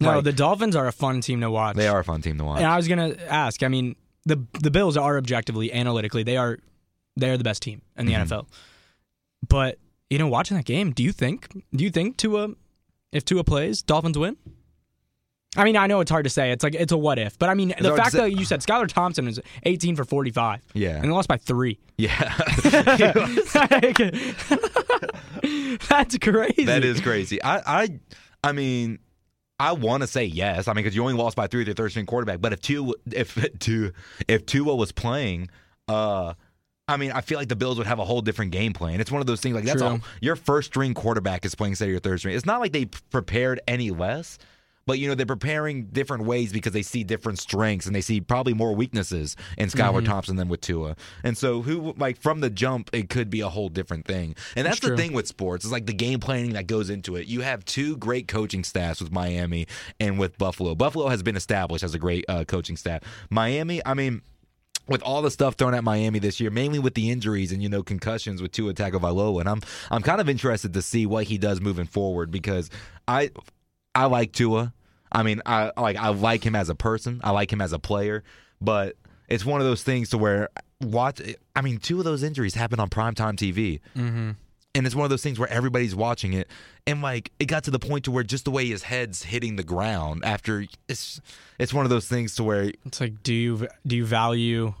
[0.00, 1.76] No, Like, the Dolphins are a fun team to watch.
[1.76, 2.58] they are a fun team to watch.
[2.58, 3.62] And I was gonna ask.
[3.62, 6.58] I mean, the the Bills are objectively, analytically, they are
[7.16, 8.22] they are the best team in the Mhm.
[8.26, 8.48] NFL.
[9.48, 9.78] But
[10.10, 12.48] you know, watching that game, do you think do you think Tua,
[13.12, 14.36] if Tua plays, Dolphins win?
[15.56, 16.50] I mean, I know it's hard to say.
[16.50, 18.18] It's like it's a what if, but I mean, the fact say.
[18.18, 20.96] that you said Skylar Thompson is 18 for 45, Yeah.
[20.96, 21.78] and they lost by three.
[21.98, 22.34] yeah.
[25.88, 26.64] That's crazy.
[26.64, 27.42] That is crazy.
[27.42, 28.00] I, I,
[28.42, 28.98] I mean,
[29.58, 30.68] I want to say yes.
[30.68, 32.40] I mean, because you only lost by three with your third string quarterback.
[32.40, 33.92] But if Tua, if Tua,
[34.28, 35.50] if Tua was playing,
[35.88, 36.34] uh,
[36.88, 39.00] I mean, I feel like the Bills would have a whole different game plan.
[39.00, 39.88] It's one of those things like that's True.
[39.90, 40.00] all.
[40.20, 42.34] Your first string quarterback is playing instead of your third string.
[42.34, 44.38] It's not like they prepared any less.
[44.86, 48.20] But you know they're preparing different ways because they see different strengths and they see
[48.20, 50.06] probably more weaknesses in Skylar Mm-hmm.
[50.06, 50.96] Thompson than with Tua.
[51.22, 54.34] And so who like from the jump it could be a whole different thing.
[54.56, 55.64] And that's, That's the thing with sports.
[55.64, 57.26] It's like the game planning that goes into it.
[57.26, 59.66] You have two great coaching staffs with Miami
[60.00, 60.74] and with Buffalo.
[60.74, 63.02] Buffalo has been established as a great uh, coaching staff.
[63.30, 64.22] Miami, I mean,
[64.88, 67.68] with all the stuff thrown at Miami this year, mainly with the injuries and you
[67.68, 71.38] know concussions with Tua Tagovailoa, and I'm I'm kind of interested to see what he
[71.38, 72.68] does moving forward because
[73.06, 73.30] I
[73.94, 74.72] I like Tua.
[75.10, 77.20] I mean, I like I like him as a person.
[77.22, 78.24] I like him as a player,
[78.60, 78.96] but
[79.28, 80.48] it's one of those things to where
[80.80, 81.20] watch.
[81.54, 83.80] I mean, two of those injuries happened on primetime TV.
[83.96, 84.30] Mm-hmm.
[84.74, 86.48] And it's one of those things where everybody's watching it,
[86.86, 89.56] and like it got to the point to where just the way his head's hitting
[89.56, 91.20] the ground after it's
[91.58, 94.72] it's one of those things to where It's like, do you do you value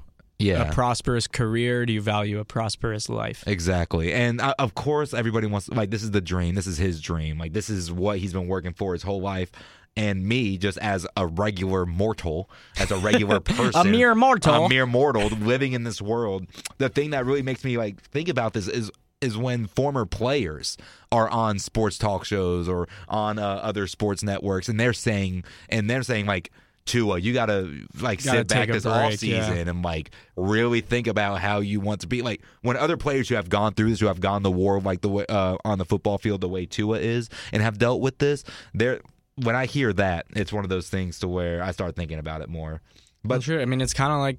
[0.42, 1.86] yeah a prosperous career?
[1.86, 3.44] Do you value a prosperous life?
[3.46, 4.12] Exactly.
[4.12, 6.54] And uh, of course, everybody wants, like, this is the dream.
[6.54, 7.38] This is his dream.
[7.38, 9.50] Like, this is what he's been working for his whole life.
[9.94, 12.48] And me, just as a regular mortal,
[12.80, 14.64] as a regular person, A mere mortal.
[14.64, 16.46] a mere mortal living in this world,
[16.78, 20.76] the thing that really makes me like think about this is is when former players
[21.12, 25.88] are on sports talk shows or on uh, other sports networks, and they're saying and
[25.90, 26.50] they're saying like.
[26.84, 27.62] Tua, you gotta
[28.00, 29.70] like Gotta sit back this break, off season yeah.
[29.70, 32.22] and like really think about how you want to be.
[32.22, 35.00] Like when other players who have gone through this, who have gone the war like
[35.00, 38.18] the way uh, on the football field, the way Tua is, and have dealt with
[38.18, 38.42] this,
[38.74, 39.00] they're
[39.36, 42.42] when I hear that, it's one of those things to where I start thinking about
[42.42, 42.82] it more.
[43.22, 44.38] But But sure, I mean, it's kind of like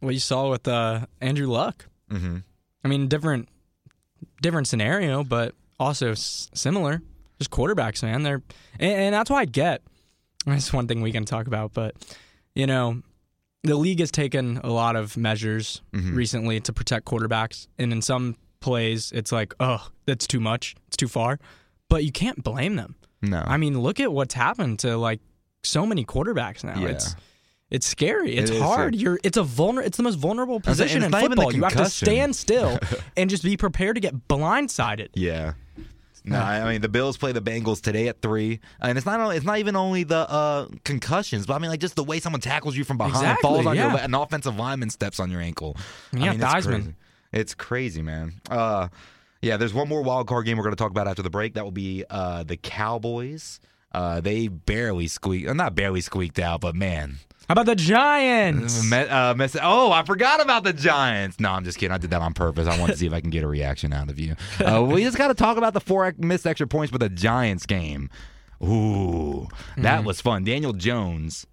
[0.00, 1.86] what you saw with uh, Andrew Luck.
[2.10, 2.38] hmm
[2.84, 3.48] I mean, different,
[4.40, 7.02] different scenario, but also s- similar.
[7.38, 8.22] Just quarterbacks, man.
[8.22, 8.42] They're
[8.78, 9.82] and, and that's why I get.
[10.46, 11.94] That's one thing we can talk about, but
[12.54, 13.02] you know,
[13.62, 16.14] the league has taken a lot of measures Mhm.
[16.16, 20.96] recently to protect quarterbacks, and in some plays, it's like, oh, that's too much, it's
[20.96, 21.38] too far,
[21.88, 22.94] but you can't blame them.
[23.22, 25.20] no, I mean, look at what's happened to like
[25.62, 26.80] so many quarterbacks now.
[26.80, 26.88] Yeah.
[26.88, 27.16] It's
[27.70, 28.34] it's scary.
[28.36, 28.94] It's It hard.
[28.94, 29.84] uh, You're it's a vulner.
[29.84, 31.54] It's the most vulnerable position in not even the football.
[31.54, 32.78] You have to stand still
[33.16, 35.08] and just be prepared to get blindsided.
[35.14, 35.52] yeah.
[36.30, 39.36] No, I mean the Bills play the Bengals today at three, and it's not only,
[39.36, 42.40] it's not even only the uh, concussions, but I mean like just the way someone
[42.40, 43.92] tackles you from behind, Exactly, falls on your yeah.
[43.94, 45.76] le- an offensive lineman steps on your ankle.
[46.12, 46.94] Yeah, I mean, it's crazy.
[47.32, 48.34] It's crazy, man.
[48.50, 48.88] Uh,
[49.42, 51.54] yeah, there's one more wild card game we're going to talk about after the break.
[51.54, 53.60] That will be uh, the Cowboys.
[53.92, 57.16] Uh, they barely squeaked, not barely squeaked out, but man,
[57.50, 58.88] How about the Giants?
[58.88, 61.40] Me- uh, mess- oh, I forgot about the Giants.
[61.40, 61.92] No, I'm just kidding.
[61.92, 62.68] I did that on purpose.
[62.68, 64.36] I wanted to see if I can get a reaction out of you.
[64.64, 67.66] Uh, we just got to talk about the four missed extra points with the Giants
[67.66, 68.08] game.
[68.62, 70.44] Ooh, that was fun.
[70.44, 71.44] Daniel Jones.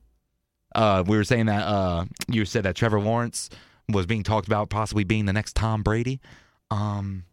[0.76, 3.50] Uh, we were saying that uh, you said that Trevor Lawrence
[3.90, 6.22] was being talked about possibly being the next Tom Brady.
[6.70, 7.24] Um,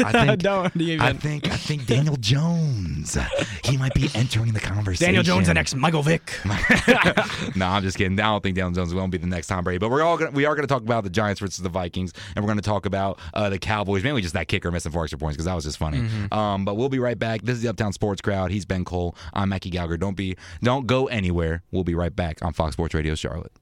[0.00, 1.00] I think Don't even.
[1.00, 3.16] I think I think Daniel Jones.
[3.64, 5.06] He might be entering the conversation.
[5.06, 6.38] Daniel Jones, the next Michael Vick.
[7.56, 8.18] no, I'm just kidding.
[8.18, 9.78] I don't think Daniel Jones will be the next Tom Brady.
[9.78, 12.12] But we're all gonna, we are going to talk about the Giants versus the Vikings,
[12.34, 14.02] and we're going to talk about uh, the Cowboys.
[14.02, 16.04] Mainly just that kicker missing four extra points because that was just funny.
[16.32, 17.42] Um, but we'll be right back.
[17.42, 18.50] This is the Uptown Sports Crowd.
[18.50, 19.16] He's Ben Cole.
[19.32, 19.96] I'm Mackie Gallagher.
[19.96, 21.62] Don't be don't go anywhere.
[21.70, 23.52] We'll be right back on Fox Sports Radio Charlotte.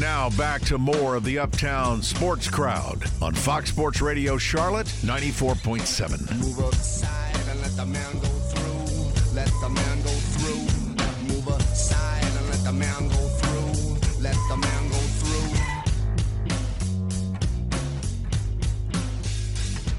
[0.00, 6.26] Now back to more of the Uptown Sports Crowd on Fox Sports Radio Charlotte 94.7.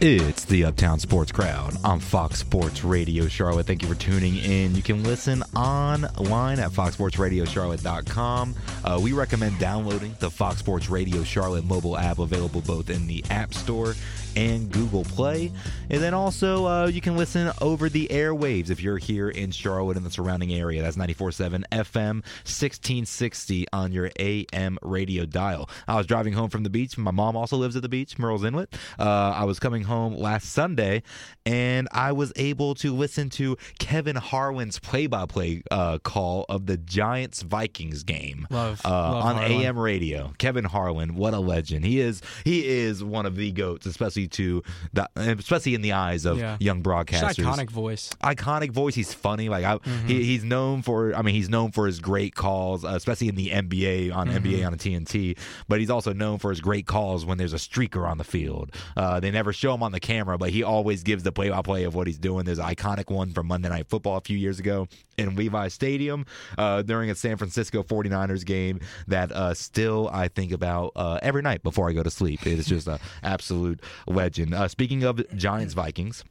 [0.04, 3.68] It's the Uptown Sports Crowd on Fox Sports Radio Charlotte.
[3.68, 4.74] Thank you for tuning in.
[4.74, 8.56] You can listen online at foxsportsradiocharlotte.com.
[8.84, 13.24] Uh, we recommend downloading the Fox Sports Radio Charlotte mobile app, available both in the
[13.30, 13.94] App Store
[14.36, 15.52] and Google Play.
[15.90, 19.98] And then also, uh, you can listen over the airwaves if you're here in Charlotte
[19.98, 20.82] and the surrounding area.
[20.82, 25.70] That's 94.7 FM, 1660 on your AM radio dial.
[25.88, 26.98] I was driving home from the beach.
[26.98, 28.74] My mom also lives at the beach, Murrells Inlet.
[29.00, 29.04] Uh,
[29.36, 31.04] I was coming home last Sunday,
[31.46, 37.42] and I was able to listen to Kevin Harlan's play-by-play uh, call of the Giants
[37.42, 39.52] Vikings game Love- uh, love on Harlan.
[39.52, 40.34] AM radio.
[40.38, 41.86] Kevin Harlan, what a legend!
[41.86, 42.22] He is.
[42.46, 46.58] He is one of the goats, especially to the, especially in the eyes of Yeah.
[46.60, 48.10] young Just broadcasters iconic voice.
[48.24, 48.96] iconic voice.
[48.96, 49.50] He's funny.
[49.50, 50.08] Like I, Mm-hmm.
[50.08, 51.14] he, he's known for.
[51.16, 54.46] I mean, he's known for his great calls, uh, especially in the NBA on Mm-hmm.
[54.46, 55.38] NBA on a TNT.
[55.68, 58.72] But he's also known for his great calls when there's a streaker on the field.
[58.96, 61.96] Uh, they never show him on the camera, but he always gives the play-by-play of
[61.96, 62.46] what he's doing.
[62.46, 64.88] There's an iconic one from Monday Night Football a few years ago
[65.22, 66.26] in Levi Stadium
[66.58, 71.42] uh, during a San Francisco 49ers game that uh, still I think about uh, every
[71.42, 72.46] night before I go to sleep.
[72.46, 74.54] It is just an absolute legend.
[74.54, 76.24] Uh, speaking of Giants Vikings.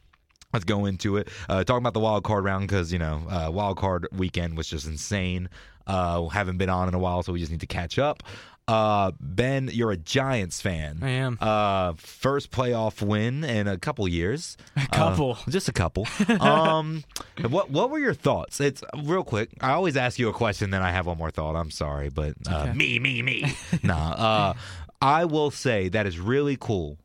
[0.52, 1.28] Let's go into it.
[1.48, 4.66] Uh, talking about the wild card round because you know uh, wild card weekend was
[4.66, 5.48] just insane.
[5.86, 8.22] Uh, haven't been on in a while, so we just need to catch up.
[8.70, 10.98] Uh, ben, you're a Giants fan.
[11.02, 11.38] I am.
[11.40, 14.56] Uh, first playoff win in a couple years.
[14.76, 15.38] A couple.
[15.48, 16.06] just a couple.
[16.40, 17.02] um,
[17.48, 18.60] what what were your thoughts?
[18.60, 19.50] It's real quick.
[19.60, 21.56] I always ask you a question, then I have one more thought.
[21.56, 22.72] I'm sorry, but uh, okay.
[22.74, 23.52] me, me, me.
[23.82, 24.10] nah.
[24.12, 24.54] Uh,
[25.02, 26.98] I will say that is really cool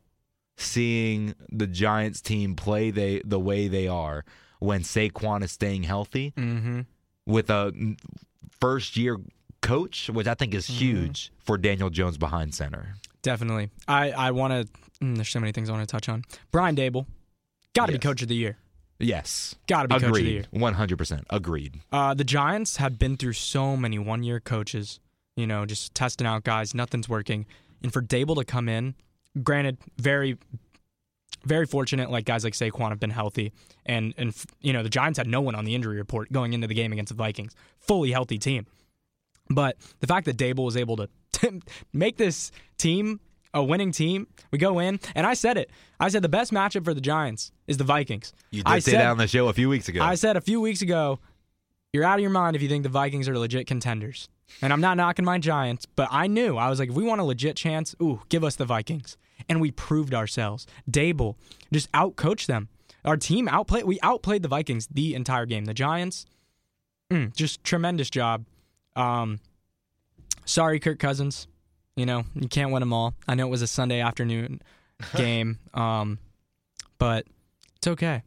[0.56, 4.24] seeing the Giants team play they the way they are
[4.58, 6.80] when Saquon is staying healthy Mm-hmm.
[7.26, 7.72] with a
[8.60, 9.18] first year
[9.66, 12.94] coach, which I think is huge for Daniel Jones behind center.
[13.22, 13.70] Definitely.
[13.88, 15.04] I, I want to.
[15.04, 16.24] Mm, there's so many things I want to touch on.
[16.50, 17.06] Brian Daboll,
[17.74, 18.56] Got to be coach of the year.
[18.98, 19.54] Yes.
[19.66, 20.44] Gotta be coach of the year.
[20.50, 21.26] One hundred percent.
[21.28, 21.80] Agreed.
[21.92, 25.00] Uh, the Giants have been through so many one year coaches,
[25.36, 26.74] you know, just testing out guys.
[26.74, 27.46] Nothing's working.
[27.82, 28.94] And for Daboll to come in,
[29.42, 30.38] granted, very,
[31.44, 32.10] very fortunate.
[32.10, 33.52] Like guys like Saquon have been healthy,
[33.84, 36.66] and and you know the Giants had no one on the injury report going into
[36.66, 38.66] the game against the Vikings, fully healthy team.
[39.48, 41.08] But the fact that Daboll was able to
[41.92, 43.20] make this team
[43.54, 45.70] a winning team, we go in, and I said it.
[45.98, 48.32] I said the best matchup for the Giants is the Vikings.
[48.50, 50.02] You did I say said, that on the show a few weeks ago.
[50.02, 51.18] I said a few weeks ago,
[51.92, 54.28] you're out of your mind if you think the Vikings are legit contenders.
[54.62, 57.20] And I'm not knocking my Giants, but I knew I was like, if we want
[57.20, 59.16] a legit chance, ooh, give us the Vikings.
[59.48, 60.66] And we proved ourselves.
[60.90, 61.36] Daboll
[61.72, 62.68] just outcoached them.
[63.04, 63.84] Our team outplayed.
[63.84, 65.64] We outplayed the Vikings the entire game.
[65.64, 66.26] The Giants,
[67.10, 68.44] mm, just tremendous job.
[68.96, 69.40] Um,
[70.44, 71.46] sorry, Kirk Cousins.
[71.96, 73.14] You know you can't win them all.
[73.26, 74.60] I know it was a Sunday afternoon
[75.16, 76.18] game, um,
[76.98, 77.26] but
[77.76, 78.22] it's okay.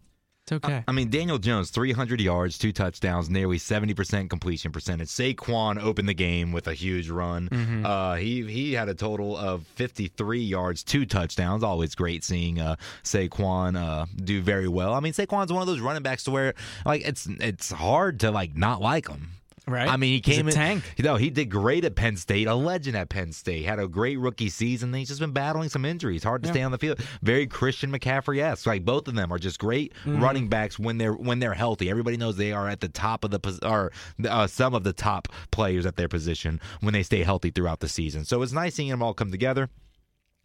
[0.51, 0.83] It's okay.
[0.87, 5.09] I mean, Daniel Jones, 300 yards, two touchdowns, nearly 70% completion percentage.
[5.09, 7.49] Saquon opened the game with a huge run.
[7.49, 7.85] Mm-hmm.
[7.85, 11.63] Uh, he he had a total of 53 yards, two touchdowns.
[11.63, 14.93] Always great seeing uh, Saquon uh, do very well.
[14.95, 18.31] I mean, Saquon's one of those running backs to where like it's it's hard to
[18.31, 19.29] like not like him.
[19.69, 19.87] Right?
[19.87, 20.53] I mean, he came in.
[20.53, 20.83] tank.
[20.97, 23.65] You know, he did great at Penn State, a legend at Penn State.
[23.65, 24.93] Had a great rookie season.
[24.93, 26.23] He's just been battling some injuries.
[26.23, 26.53] Hard to Yeah.
[26.53, 26.99] stay on the field.
[27.21, 28.65] Very Christian McCaffrey esque.
[28.65, 30.21] Like both of them are just great Mm-hmm.
[30.23, 31.89] running backs when they're when they're healthy.
[31.89, 33.91] Everybody knows they are at the top of the pos- or
[34.27, 37.89] uh, some of the top players at their position when they stay healthy throughout the
[37.89, 38.25] season.
[38.25, 39.69] So it's nice seeing them all come together.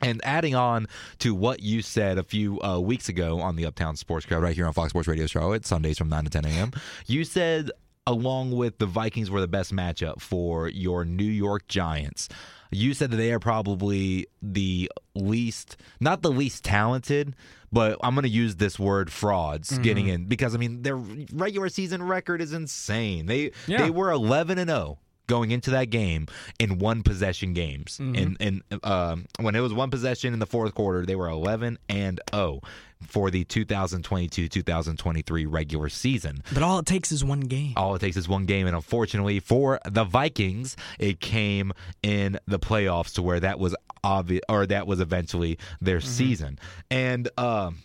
[0.01, 0.87] And adding on
[1.21, 4.55] to what you said a few uh, weeks ago on the Uptown Sports Crowd, right
[4.55, 6.73] here on Fox Sports Radio Charlotte, Sundays from 9 to 10 a.m.,
[7.07, 7.71] you said,
[8.07, 12.29] along with the Vikings, were the best matchup for your New York Giants.
[12.71, 17.37] You said that they are probably the least, not the least talented,
[17.73, 19.83] but I'm going to use this word frauds mm-hmm.
[19.83, 23.27] getting in because, I mean, their regular season record is insane.
[23.27, 23.83] They, Yeah.
[23.83, 26.27] they were 11 and 0 going into that game
[26.59, 27.99] in one possession games.
[27.99, 31.79] And and um, when it was one possession in the fourth quarter, they were 11
[31.89, 32.61] and 0
[33.07, 36.43] for the 2022-2023 regular season.
[36.53, 37.75] But all it takes is one game.
[37.77, 41.73] All it takes is one game, and unfortunately for the Vikings, it came
[42.03, 46.59] in the playoffs to where that was obvious, or that was eventually their season.
[46.91, 47.79] And um,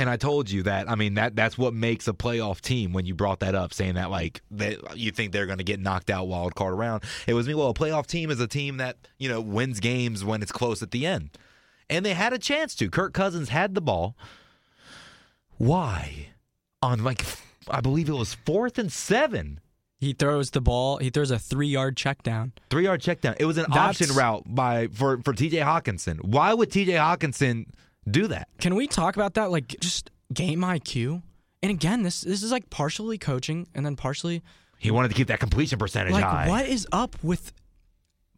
[0.00, 0.88] and I told you that.
[0.90, 2.92] I mean that that's what makes a playoff team.
[2.92, 5.78] When you brought that up, saying that like that you think they're going to get
[5.78, 7.54] knocked out wild card around, it was me.
[7.54, 10.82] Well, a playoff team is a team that you know wins games when it's close
[10.82, 11.30] at the end,
[11.90, 12.88] and they had a chance to.
[12.88, 14.16] Kirk Cousins had the ball.
[15.58, 16.28] Why?
[16.82, 17.24] On like
[17.68, 19.60] I believe it was fourth and seven.
[19.98, 20.96] He throws the ball.
[20.96, 22.52] He throws a three-yard check down.
[22.70, 23.34] Three yard check down.
[23.38, 26.24] It was an That's- option route by for for TJ Hockenson.
[26.24, 27.66] Why would TJ Hockenson
[28.08, 28.48] do that?
[28.58, 29.50] Can we talk about that?
[29.50, 31.22] Like just game IQ.
[31.62, 34.42] And again, this this is like partially coaching and then partially
[34.78, 36.48] He wanted to keep that completion percentage like high.
[36.48, 37.52] what is up with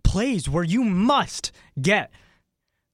[0.03, 2.11] plays where you must get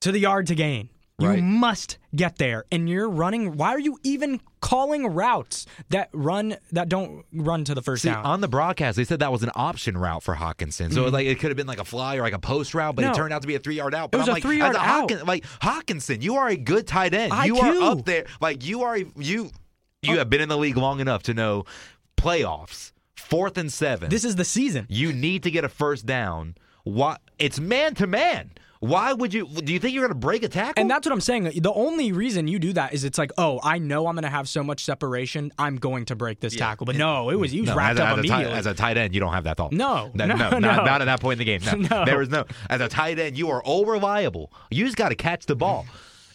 [0.01, 0.91] to the yard to gain.
[1.21, 1.43] You Right.
[1.43, 3.57] must get there, and you're running.
[3.57, 8.09] Why are you even calling routes that run that don't run to the first See,
[8.09, 8.25] down?
[8.25, 10.93] on the broadcast, they said that was an option route for Hockenson.
[10.95, 13.03] So like it could have been like a fly or like a post route, but
[13.03, 13.09] Mm-hmm.
[13.09, 13.15] No.
[13.15, 14.13] it turned out to be a three yard out.
[14.13, 15.09] But was I'm a like, three-yard out.
[15.09, 17.33] Hawkin- like Hockenson, you are a good tight end.
[17.47, 18.27] You are up there.
[18.41, 19.51] Like you are you
[20.03, 21.65] you have been in the league long enough to know
[22.17, 24.09] playoffs, fourth and seven.
[24.09, 24.87] this is the season.
[24.89, 26.55] you need to get a first down.
[26.85, 27.21] What?
[27.41, 28.53] It's man to man.
[28.81, 29.47] Why would you?
[29.47, 30.81] Do you think you're going to break a tackle?
[30.81, 31.51] And that's what I'm saying.
[31.61, 34.29] The only reason you do that is it's like, oh, I know I'm going to
[34.31, 35.53] have so much separation.
[35.59, 36.87] I'm going to break this tackle.
[36.87, 38.59] But no, it was he was No, wrapped as, up as a tight, immediately.
[38.59, 39.73] as a tight end, you don't have that thought.
[39.73, 40.59] No, no, no, no, no.
[40.61, 41.61] Not, not at that point in the game.
[41.83, 41.89] No.
[41.99, 42.05] No.
[42.05, 42.45] There was no.
[42.71, 44.53] As a tight end, you are all reliable.
[44.71, 45.87] You just got to catch the ball.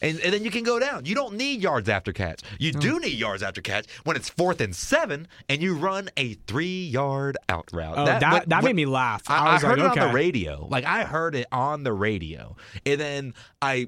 [0.04, 1.06] And, and then you can go down.
[1.06, 2.41] You don't need yards after catch.
[2.60, 6.34] You do need yards after catch when it's fourth and seven and you run a
[6.45, 7.95] three yard out route.
[7.97, 9.24] Oh, that- that made me laugh.
[9.28, 10.68] I I, I was heard like, it on the radio.
[10.70, 13.88] Like I heard it on the radio, and then I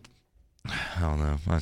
[0.97, 1.37] I don't know.
[1.47, 1.59] I,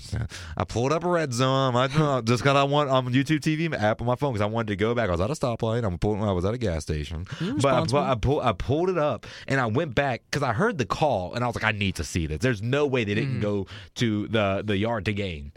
[0.57, 1.75] I pulled up a red zone.
[1.75, 4.67] I just got on one on YouTube TV app on my phone because I wanted
[4.67, 5.09] to go back.
[5.09, 5.85] I was at a stoplight.
[5.85, 6.23] I'm pulling.
[6.23, 7.99] I was at a gas station, but I, responsible.
[7.99, 11.33] I, pulled, I pulled it up and I went back because I heard the call
[11.33, 12.39] and I was like, I need to see this.
[12.39, 15.53] There's no way they didn't go to the the yard to gain,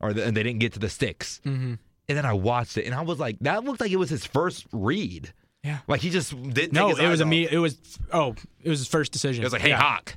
[0.00, 1.40] or the, and they didn't get to the sticks.
[1.44, 1.74] mm-hmm.
[2.10, 4.24] And then I watched it and I was like, that looked like it was his
[4.24, 5.34] first read.
[5.62, 5.78] Yeah.
[5.86, 6.72] Like he just didn't.
[6.72, 7.52] No, it was immediate.
[7.52, 7.76] It was
[8.12, 9.42] oh, it was his first decision.
[9.42, 9.80] It was like, hey, Yeah.
[9.80, 10.16] Hawk,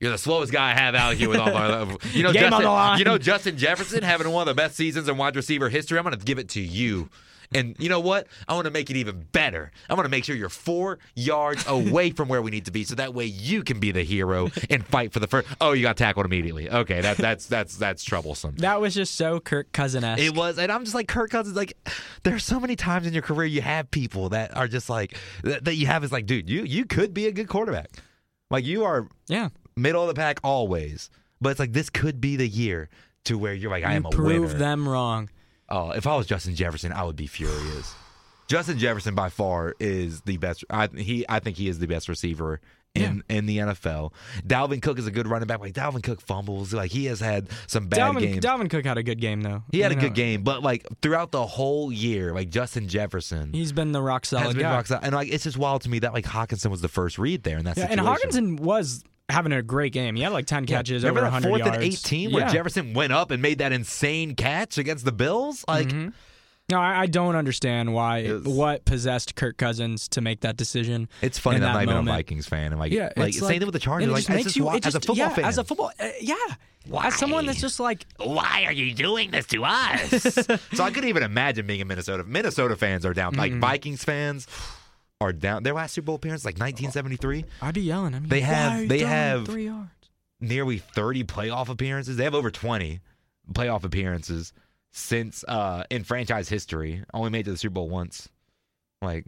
[0.00, 1.96] you're the slowest guy I have out here with all my.
[2.12, 2.98] You know, Game on the line.
[2.98, 5.98] you know Justin Jefferson having one of the best seasons in wide receiver history.
[5.98, 7.08] I'm going to give it to you.
[7.54, 8.26] And you know what?
[8.48, 9.70] I want to make it even better.
[9.88, 12.82] I want to make sure you're four yards away from where we need to be,
[12.82, 15.46] so that way you can be the hero and fight for the first.
[15.60, 16.68] Oh, you got tackled immediately.
[16.68, 18.56] Okay, that that's that's that's troublesome.
[18.56, 20.22] That was just so Kirk Cousin esque.
[20.22, 21.54] It was, and I'm just like Kirk Cousins.
[21.56, 21.74] Like,
[22.24, 25.64] there's so many times in your career you have people that are just like that,
[25.66, 27.90] that you have is like, dude, you you could be a good quarterback.
[28.50, 29.50] Like you are Yeah.
[29.76, 31.10] Middle of the pack always,
[31.40, 32.88] but it's like this could be the year
[33.24, 34.38] to where you're like, I You am a prove winner.
[34.40, 35.28] Prove them wrong.
[35.68, 37.94] Oh, if I was Justin Jefferson, I would be furious.
[38.48, 40.64] Justin Jefferson by far is the best.
[40.70, 42.60] I he I think he is the best receiver
[42.94, 44.12] in in the NFL.
[44.46, 45.58] Dalvin Cook is a good running back.
[45.60, 46.72] Like Dalvin Cook fumbles.
[46.72, 48.44] Like he has had some bad Dalvin, games.
[48.44, 49.64] Dalvin Cook had a good game though.
[49.72, 52.86] he had a You good know, game, but like throughout the whole year, like Justin
[52.88, 54.74] Jefferson He's been the rock solid has been guy.
[54.74, 55.04] rock solid.
[55.04, 57.58] And like it's just wild to me that like Hockenson was the first read there
[57.58, 58.56] in that Yeah, and situation.
[58.56, 60.16] Hockenson was having a great game.
[60.16, 61.76] He had like ten catches Remember over that 100 fourth yards.
[61.76, 62.52] and 18 where Yeah.
[62.52, 65.64] Jefferson went up and made that insane catch against the Bills?
[65.68, 66.08] Like, Mm-hmm.
[66.68, 71.08] No, I, I don't understand why was- what possessed Kirk Cousins to make that decision.
[71.22, 72.12] it's funny that I'm not even a.
[72.12, 72.72] Vikings fan.
[72.72, 74.08] And like, Yeah, like same like- thing with the Chargers.
[74.08, 75.44] Like, just makes just you wi- it as a football yeah, fan.
[75.44, 76.34] as a football, uh, yeah.
[77.02, 80.10] As someone that's just like, why are you doing this to us?
[80.72, 82.24] so I couldn't even imagine being a Minnesota.
[82.24, 83.34] Minnesota fans are down.
[83.34, 84.46] Like Vikings fans
[85.20, 85.62] are down.
[85.62, 88.14] Their last Super Bowl appearance, like 1973, I'd be yelling.
[88.14, 89.90] I mean, They have- they have- three yards.
[90.40, 92.16] nearly 30 playoff appearances.
[92.16, 93.00] They have over 20
[93.52, 94.52] playoff appearances
[94.92, 97.02] since uh in franchise history.
[97.14, 98.28] Only made to the Super Bowl once.
[99.02, 99.26] Like,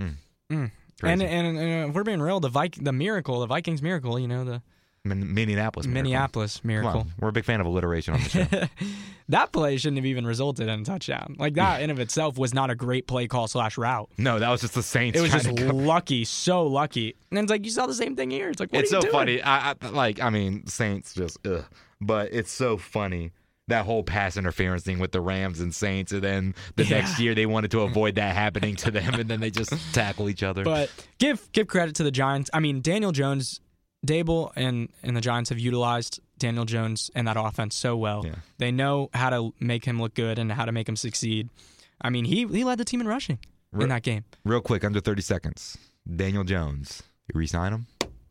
[0.00, 0.14] mm,
[0.50, 0.70] Mm.
[1.02, 4.28] And, and and if we're being real, the Vik- the miracle, the Vikings miracle, you
[4.28, 4.62] know, the
[5.04, 5.86] Minneapolis.
[5.86, 6.02] Miracle.
[6.02, 7.00] Minneapolis miracle.
[7.00, 8.46] on, we're a big fan of alliteration on the show.
[9.30, 11.36] that play shouldn't have even resulted in a touchdown.
[11.38, 14.10] Like that in of itself was not a great play call slash route.
[14.18, 15.18] no, that was just the Saints.
[15.18, 17.16] It was just lucky, so lucky.
[17.30, 18.50] And it's like you saw the same thing here.
[18.50, 19.12] It's like what it's are you so doing?
[19.12, 19.42] funny.
[19.42, 20.20] I, I like.
[20.20, 21.38] I mean, Saints just.
[21.46, 21.64] Ugh.
[22.02, 23.32] But it's so funny
[23.68, 26.98] that whole pass interference thing with the Rams and Saints, and then the Yeah.
[27.00, 30.28] next year they wanted to avoid that happening to them, and then they just tackle
[30.28, 30.62] each other.
[30.64, 32.50] But give give credit to the Giants.
[32.52, 33.60] I mean, Daniel Jones,
[34.06, 38.22] Daboll, and and the Giants have utilized Daniel Jones and that offense so well.
[38.24, 38.36] Yeah.
[38.58, 41.48] They know how to make him look good and how to make him succeed.
[42.00, 43.38] I mean, he he led the team in rushing
[43.78, 44.24] in that game.
[44.44, 45.76] Real quick, under 30 seconds.
[46.16, 47.02] Daniel Jones.
[47.32, 47.86] You re-sign him?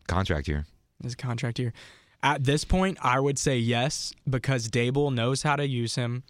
[0.08, 0.66] Contract here.
[1.04, 1.72] His contract year.
[2.22, 6.24] At this point, I would say yes because Daboll knows how to use him,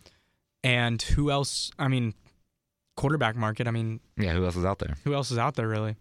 [0.63, 1.71] and who else?
[1.79, 2.13] I mean,
[2.97, 3.67] quarterback market.
[3.67, 4.97] I mean, Yeah, who else is out there?
[5.05, 5.95] who else is out there really?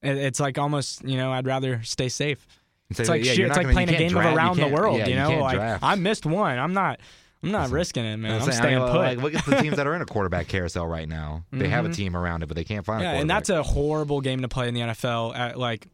[0.00, 2.46] It's like almost you know I'd rather stay safe.
[2.92, 4.68] Say It's like yeah, shit, it's like gonna- playing a game draft- of around the
[4.68, 4.98] world.
[4.98, 5.82] yeah, you know, can't like draft.
[5.82, 6.58] I missed one.
[6.58, 7.00] I'm not.
[7.42, 8.32] I'm not risking it, man.
[8.36, 8.96] I'm saying, staying uh, put.
[9.00, 11.44] Like, look at the teams that are in a quarterback carousel right now.
[11.52, 13.04] They have a team around it, but they can't find a Mm-hmm.
[13.04, 13.20] yeah, quarterback.
[13.20, 15.36] and that's a horrible game to play in the NFL.
[15.36, 15.86] At like,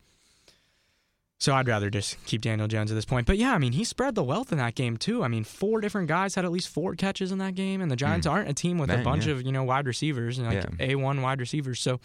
[1.38, 3.26] so I'd rather just keep Daniel Jones at this point.
[3.26, 5.24] But yeah, I mean, he spread the wealth in that game too.
[5.24, 7.96] I mean, four different guys had at least four catches in that game, and the
[7.96, 9.32] Giants aren't a team with a bunch yeah.
[9.32, 10.86] of you know wide receivers and like Yeah.
[10.86, 11.80] a one wide receivers.
[11.80, 11.98] So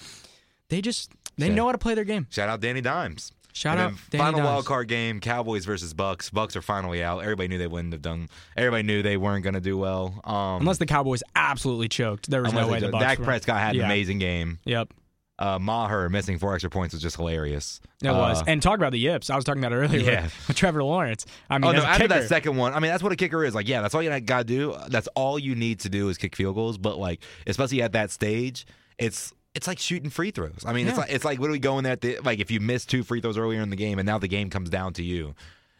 [0.70, 1.54] they just they Yeah.
[1.56, 2.28] know how to play their game.
[2.30, 3.32] Shout out Danny Dimes.
[3.56, 4.47] Shout And out Danny final Dimes.
[4.49, 6.30] wild card game: Cowboys versus Bucks.
[6.30, 7.20] Bucks are finally out.
[7.20, 8.28] Everybody knew they wouldn't have done.
[8.58, 10.20] Everybody knew they weren't going to do well.
[10.26, 13.03] Um, Unless the Cowboys absolutely choked, there was no way the Bucks.
[13.03, 13.86] Dak were- Prescott had an Yeah.
[13.86, 14.60] amazing game.
[14.66, 14.93] Yep.
[15.38, 17.82] Uh, Maher missing four extra points was just hilarious.
[18.01, 18.43] It Uh, was.
[18.47, 19.30] And talk about the yips.
[19.30, 20.24] I was talking about it earlier Yeah.
[20.24, 21.26] with, with Trevor Lawrence.
[21.49, 21.84] I mean, Oh no!
[21.84, 23.53] After kicker, that second one, I mean, that's what a kicker is.
[23.56, 24.76] Like, yeah, that's all you got to do.
[24.89, 26.78] That's all you need to do is kick field goals.
[26.78, 28.66] But like, especially at that stage,
[28.97, 30.64] it's it's like shooting free throws.
[30.66, 31.93] I mean, it's like it's like literally going there.
[31.93, 34.20] At the, like, if you miss two free throws earlier in the game, and now
[34.20, 35.34] the game comes down to you,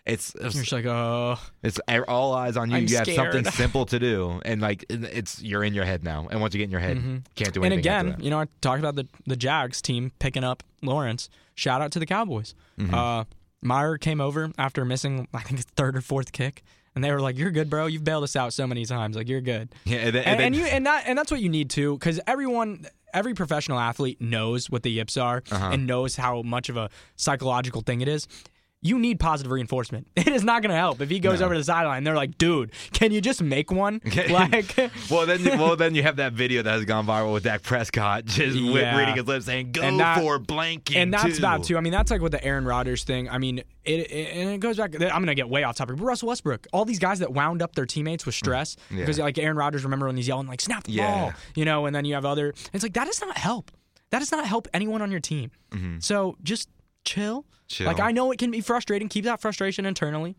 [0.06, 2.78] it's you're just like, oh, it's all eyes on you.
[2.78, 6.28] I'm you have something simple to do, and like it's you're in your head now.
[6.32, 6.98] And once you get in your head,
[7.36, 7.92] can't do and anything.
[7.92, 11.30] after again, you know, I talked about the the Jags team picking up Lawrence.
[11.56, 12.56] Shout out to the Cowboys.
[12.80, 12.94] Mm-hmm.
[12.94, 13.24] Uh,
[13.62, 16.64] Maher came over after missing, I think, his third or fourth kick,
[16.96, 17.86] and they were like, "You're good, bro.
[17.88, 19.16] You've bailed us out so many times.
[19.16, 21.42] Like, you're good." yeah, and, then- and, then- and you and that and that's what
[21.42, 25.70] you need to because everyone every professional athlete knows what the yips are Uh-huh.
[25.72, 28.28] and knows how much of a psychological thing it is
[28.82, 31.46] you need positive reinforcement it is not going to help if he goes No.
[31.48, 34.00] over to the sideline they're like dude can you just make one
[34.30, 34.76] like
[35.10, 38.26] well, then, well, then you have that video that has gone viral with Dak Prescott
[38.26, 38.98] just Yeah.
[38.98, 41.42] reading his lips saying, "Go And that- for blanking." and that's too.
[41.42, 41.78] bad too.
[41.78, 43.30] I mean, that's like with the Aaron Rodgers thing.
[43.30, 44.94] I mean, it, it and it goes back.
[44.96, 45.96] I'm going to get way off topic.
[45.98, 48.98] But Russell Westbrook, all these guys that wound up their teammates with stress mm, Yeah.
[49.02, 51.12] because like Aaron Rodgers, remember when he's yelling like "snap the Yeah.
[51.12, 52.54] ball," you know, and then you have other.
[52.74, 53.72] It's like that does not help.
[54.12, 55.52] That does not help anyone on your team.
[55.72, 56.00] Mm-hmm.
[56.00, 56.70] So just
[57.06, 57.46] chill.
[57.68, 57.88] Chill.
[57.88, 59.08] Like I know it can be frustrating.
[59.10, 60.36] Keep that frustration internally,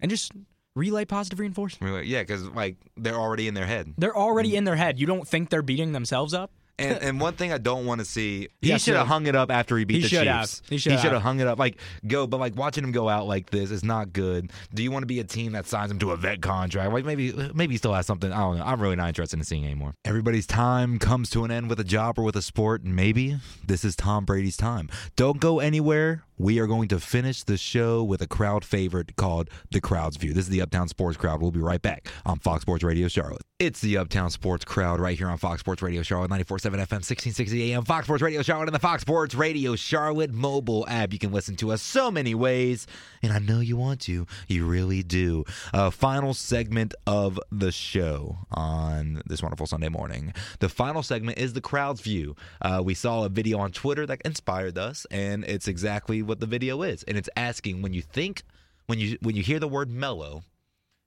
[0.00, 0.32] and just
[0.74, 1.82] relay positive reinforcement.
[1.82, 3.94] I mean, like, Yeah, because like they're already in their head.
[3.98, 4.98] They're already in their head.
[4.98, 6.52] You don't think they're beating themselves up?
[6.78, 9.34] And, and one thing I don't want to see, he Yes, should have hung it
[9.34, 10.42] up after he beat He the should have.
[10.46, 10.62] Chiefs.
[10.68, 11.12] He should have.
[11.12, 11.58] have hung it up.
[11.58, 14.50] Like go, but like watching him go out like this is not good.
[14.72, 16.92] Do you want to be a team that signs him to a vet contract?
[16.92, 18.32] Like maybe maybe he still has something.
[18.32, 18.64] I don't know.
[18.64, 19.94] I'm really not interested in seeing anymore.
[20.04, 23.38] Everybody's time comes to an end with a job or with a sport, and maybe
[23.66, 24.88] this is Tom Brady's time.
[25.16, 26.22] Don't go anywhere.
[26.40, 30.32] We are going to finish the show with a crowd favorite called The Crowd's View.
[30.32, 31.42] This is the Uptown Sports Crowd.
[31.42, 33.42] We'll be right back on Fox Sports Radio Charlotte.
[33.58, 37.72] It's the Uptown Sports Crowd right here on Fox Sports Radio Charlotte, 94.7 FM, 1660
[37.72, 41.12] AM, Fox Sports Radio Charlotte, and the Fox Sports Radio Charlotte mobile app.
[41.12, 42.86] You can listen to us so many ways,
[43.20, 44.28] and I know you want to.
[44.46, 45.44] You really do.
[45.74, 50.34] Uh, final segment of the show on this wonderful Sunday morning.
[50.60, 52.36] The final segment is the crowd's view.
[52.62, 56.46] Uh, we saw a video on Twitter that inspired us, and it's exactly what the
[56.46, 57.02] video is.
[57.04, 58.42] And it's asking when you think,
[58.86, 60.44] when you when you hear the word mellow,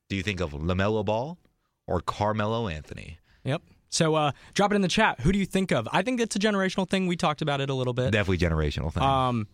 [0.10, 1.38] do you think of Lamelo Ball
[1.88, 3.20] or Carmelo Anthony?
[3.44, 3.62] Yep.
[3.90, 5.20] So uh, drop it in the chat.
[5.22, 5.88] Who do you think of?
[5.92, 7.08] I think it's a generational thing.
[7.08, 8.12] We talked about it a little bit.
[8.12, 9.04] Definitely generational thing.
[9.04, 9.48] Um,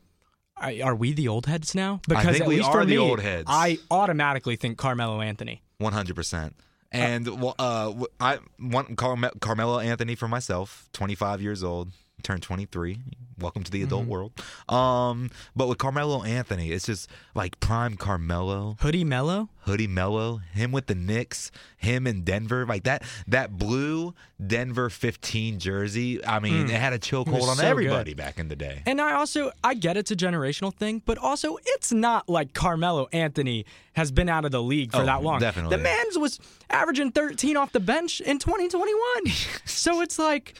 [0.59, 2.01] are we the old heads now?
[2.07, 3.45] Because think at we least are for the me, old heads.
[3.47, 5.63] I automatically think Carmelo Anthony.
[5.78, 6.55] One hundred percent.
[6.91, 10.89] And well, uh, w- I want Carme- Carmelo Anthony for myself.
[10.93, 11.91] Twenty five years old,
[12.24, 12.99] turned twenty three.
[13.39, 14.09] Welcome to the adult Mm-hmm.
[14.11, 14.31] world.
[14.69, 19.49] Um, but with Carmelo Anthony, it's just like prime Carmelo, Hoodie Melo?
[19.67, 24.13] hoodie Melo, him with the Knicks, him in Denver, like that that blue
[24.45, 26.23] Denver fifteen jersey.
[26.25, 27.33] I mean, it had a chokehold Mm.
[27.33, 27.69] was on so good.
[27.69, 28.81] everybody back in the day.
[28.85, 33.07] And I also I get it's a generational thing, but also it's not like Carmelo
[33.11, 35.39] Anthony has been out of the league for Oh, that long.
[35.41, 35.75] definitely.
[35.75, 39.35] The man's was averaging 13 off the bench in 2021.
[39.65, 40.53] so it's like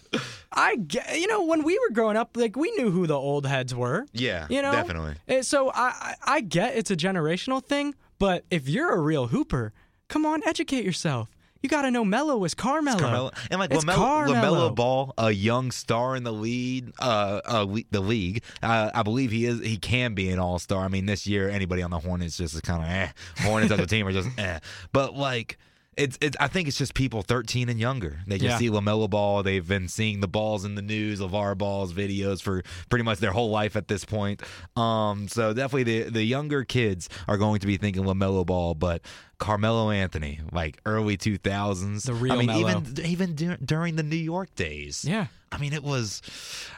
[0.52, 3.46] I get, you know when we were growing up like we knew who the old
[3.46, 4.06] heads were.
[4.14, 4.72] Yeah, You know?
[4.72, 5.16] definitely.
[5.28, 9.74] And So I I get it's a generational thing, but if you're a real hooper,
[10.08, 11.30] come on, educate yourself.
[11.62, 13.00] You got to know Melo is Carmelo.
[13.00, 14.28] Carmelo and like It's Lamelo.
[14.28, 18.44] Lamelo Ball, a young star in the lead, uh, uh the league.
[18.62, 19.60] Uh, I believe he is.
[19.62, 20.84] He can be an all star.
[20.84, 23.10] I mean, this year anybody on the Hornets just is kind of eh.
[23.48, 24.60] Hornets as a team are just eh.
[24.92, 25.58] But like.
[25.98, 26.38] It's, it's.
[26.40, 28.20] I think it's just people 13 and younger.
[28.28, 28.58] They just Yeah.
[28.60, 29.42] see Lamelo Ball.
[29.44, 33.32] They've been seeing the balls in the news, LeVar Ball's videos for pretty much their
[33.32, 34.42] whole life at this point.
[34.76, 39.02] Um, so definitely the the younger kids are going to be thinking Lamelo Ball, but
[39.40, 42.60] Carmelo Anthony, like early 2000s, The real I mean, Melo.
[42.70, 45.04] even even dur- during the New York days.
[45.04, 45.28] Yeah.
[45.52, 46.22] I mean, it was.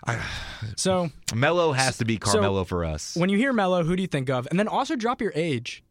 [0.05, 0.23] I,
[0.77, 3.15] So Melo has to be So- Carmelo for us.
[3.15, 4.47] when you hear Melo, who do you think of?
[4.49, 5.83] And then also drop your age.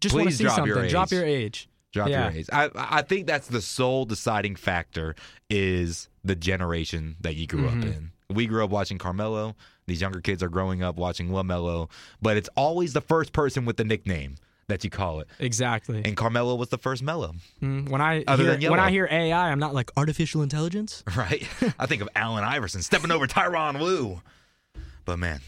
[0.00, 0.74] Just want to see drop something.
[0.76, 1.68] your Drop your age.
[1.92, 2.28] Drop yeah.
[2.30, 2.46] your age.
[2.52, 5.14] I I think that's the sole deciding factor
[5.48, 7.80] is the generation that you grew Mm-hmm.
[7.80, 8.10] up in.
[8.28, 9.54] We grew up watching Carmelo.
[9.86, 11.88] These younger kids are growing up watching LaMelo,
[12.20, 14.34] but it's always the first person with the nickname
[14.66, 15.28] that you call it.
[15.38, 16.02] Exactly.
[16.04, 18.80] And Carmelo was the first Melo, Mm, when I Other hear, when.
[18.80, 21.04] I hear AI, I'm not like artificial intelligence.
[21.16, 21.46] right?
[21.78, 24.20] I think of Allen Iverson stepping over Tyronn Lue.
[25.04, 25.38] But man,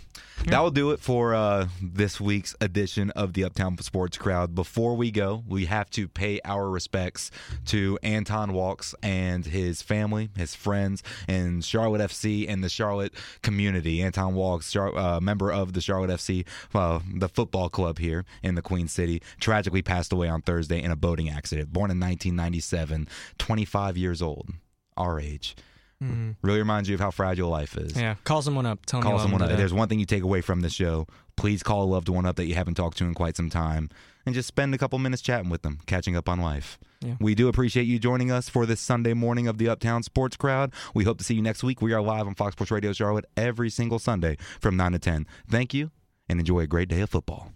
[0.46, 4.54] that will do it for uh, this week's edition of the Uptown Sports Crowd.
[4.54, 7.30] Before we go, we have to pay our respects
[7.66, 13.12] to Anton Walkes and his family, his friends, and Charlotte FC and the Charlotte
[13.42, 14.02] community.
[14.02, 18.62] Anton Walkes, uh, member of the Charlotte FC, uh, the football club here in the
[18.62, 21.72] Queen City, tragically passed away on Thursday in a boating accident.
[21.72, 23.08] Born in 1997,
[23.38, 24.50] 25 years old,
[24.96, 25.56] our age.
[26.02, 26.36] Mm.
[26.42, 27.96] Really reminds you of how fragile life is.
[27.96, 28.14] Yeah.
[28.24, 28.86] Call someone up.
[28.86, 29.56] Tell them Call someone up.
[29.56, 31.06] There's one thing you take away from this show.
[31.36, 33.90] Please call a loved one up that you haven't talked to in quite some time
[34.24, 36.78] and just spend a couple minutes chatting with them, catching up on life.
[37.00, 37.14] Yeah.
[37.20, 40.72] We do appreciate you joining us for this Sunday morning of the Uptown Sports Crowd.
[40.94, 41.82] We hope to see you next week.
[41.82, 45.26] We are live on Fox Sports Radio Charlotte every single Sunday from 9 to 10.
[45.48, 45.90] Thank you
[46.28, 47.52] and enjoy a great day of football.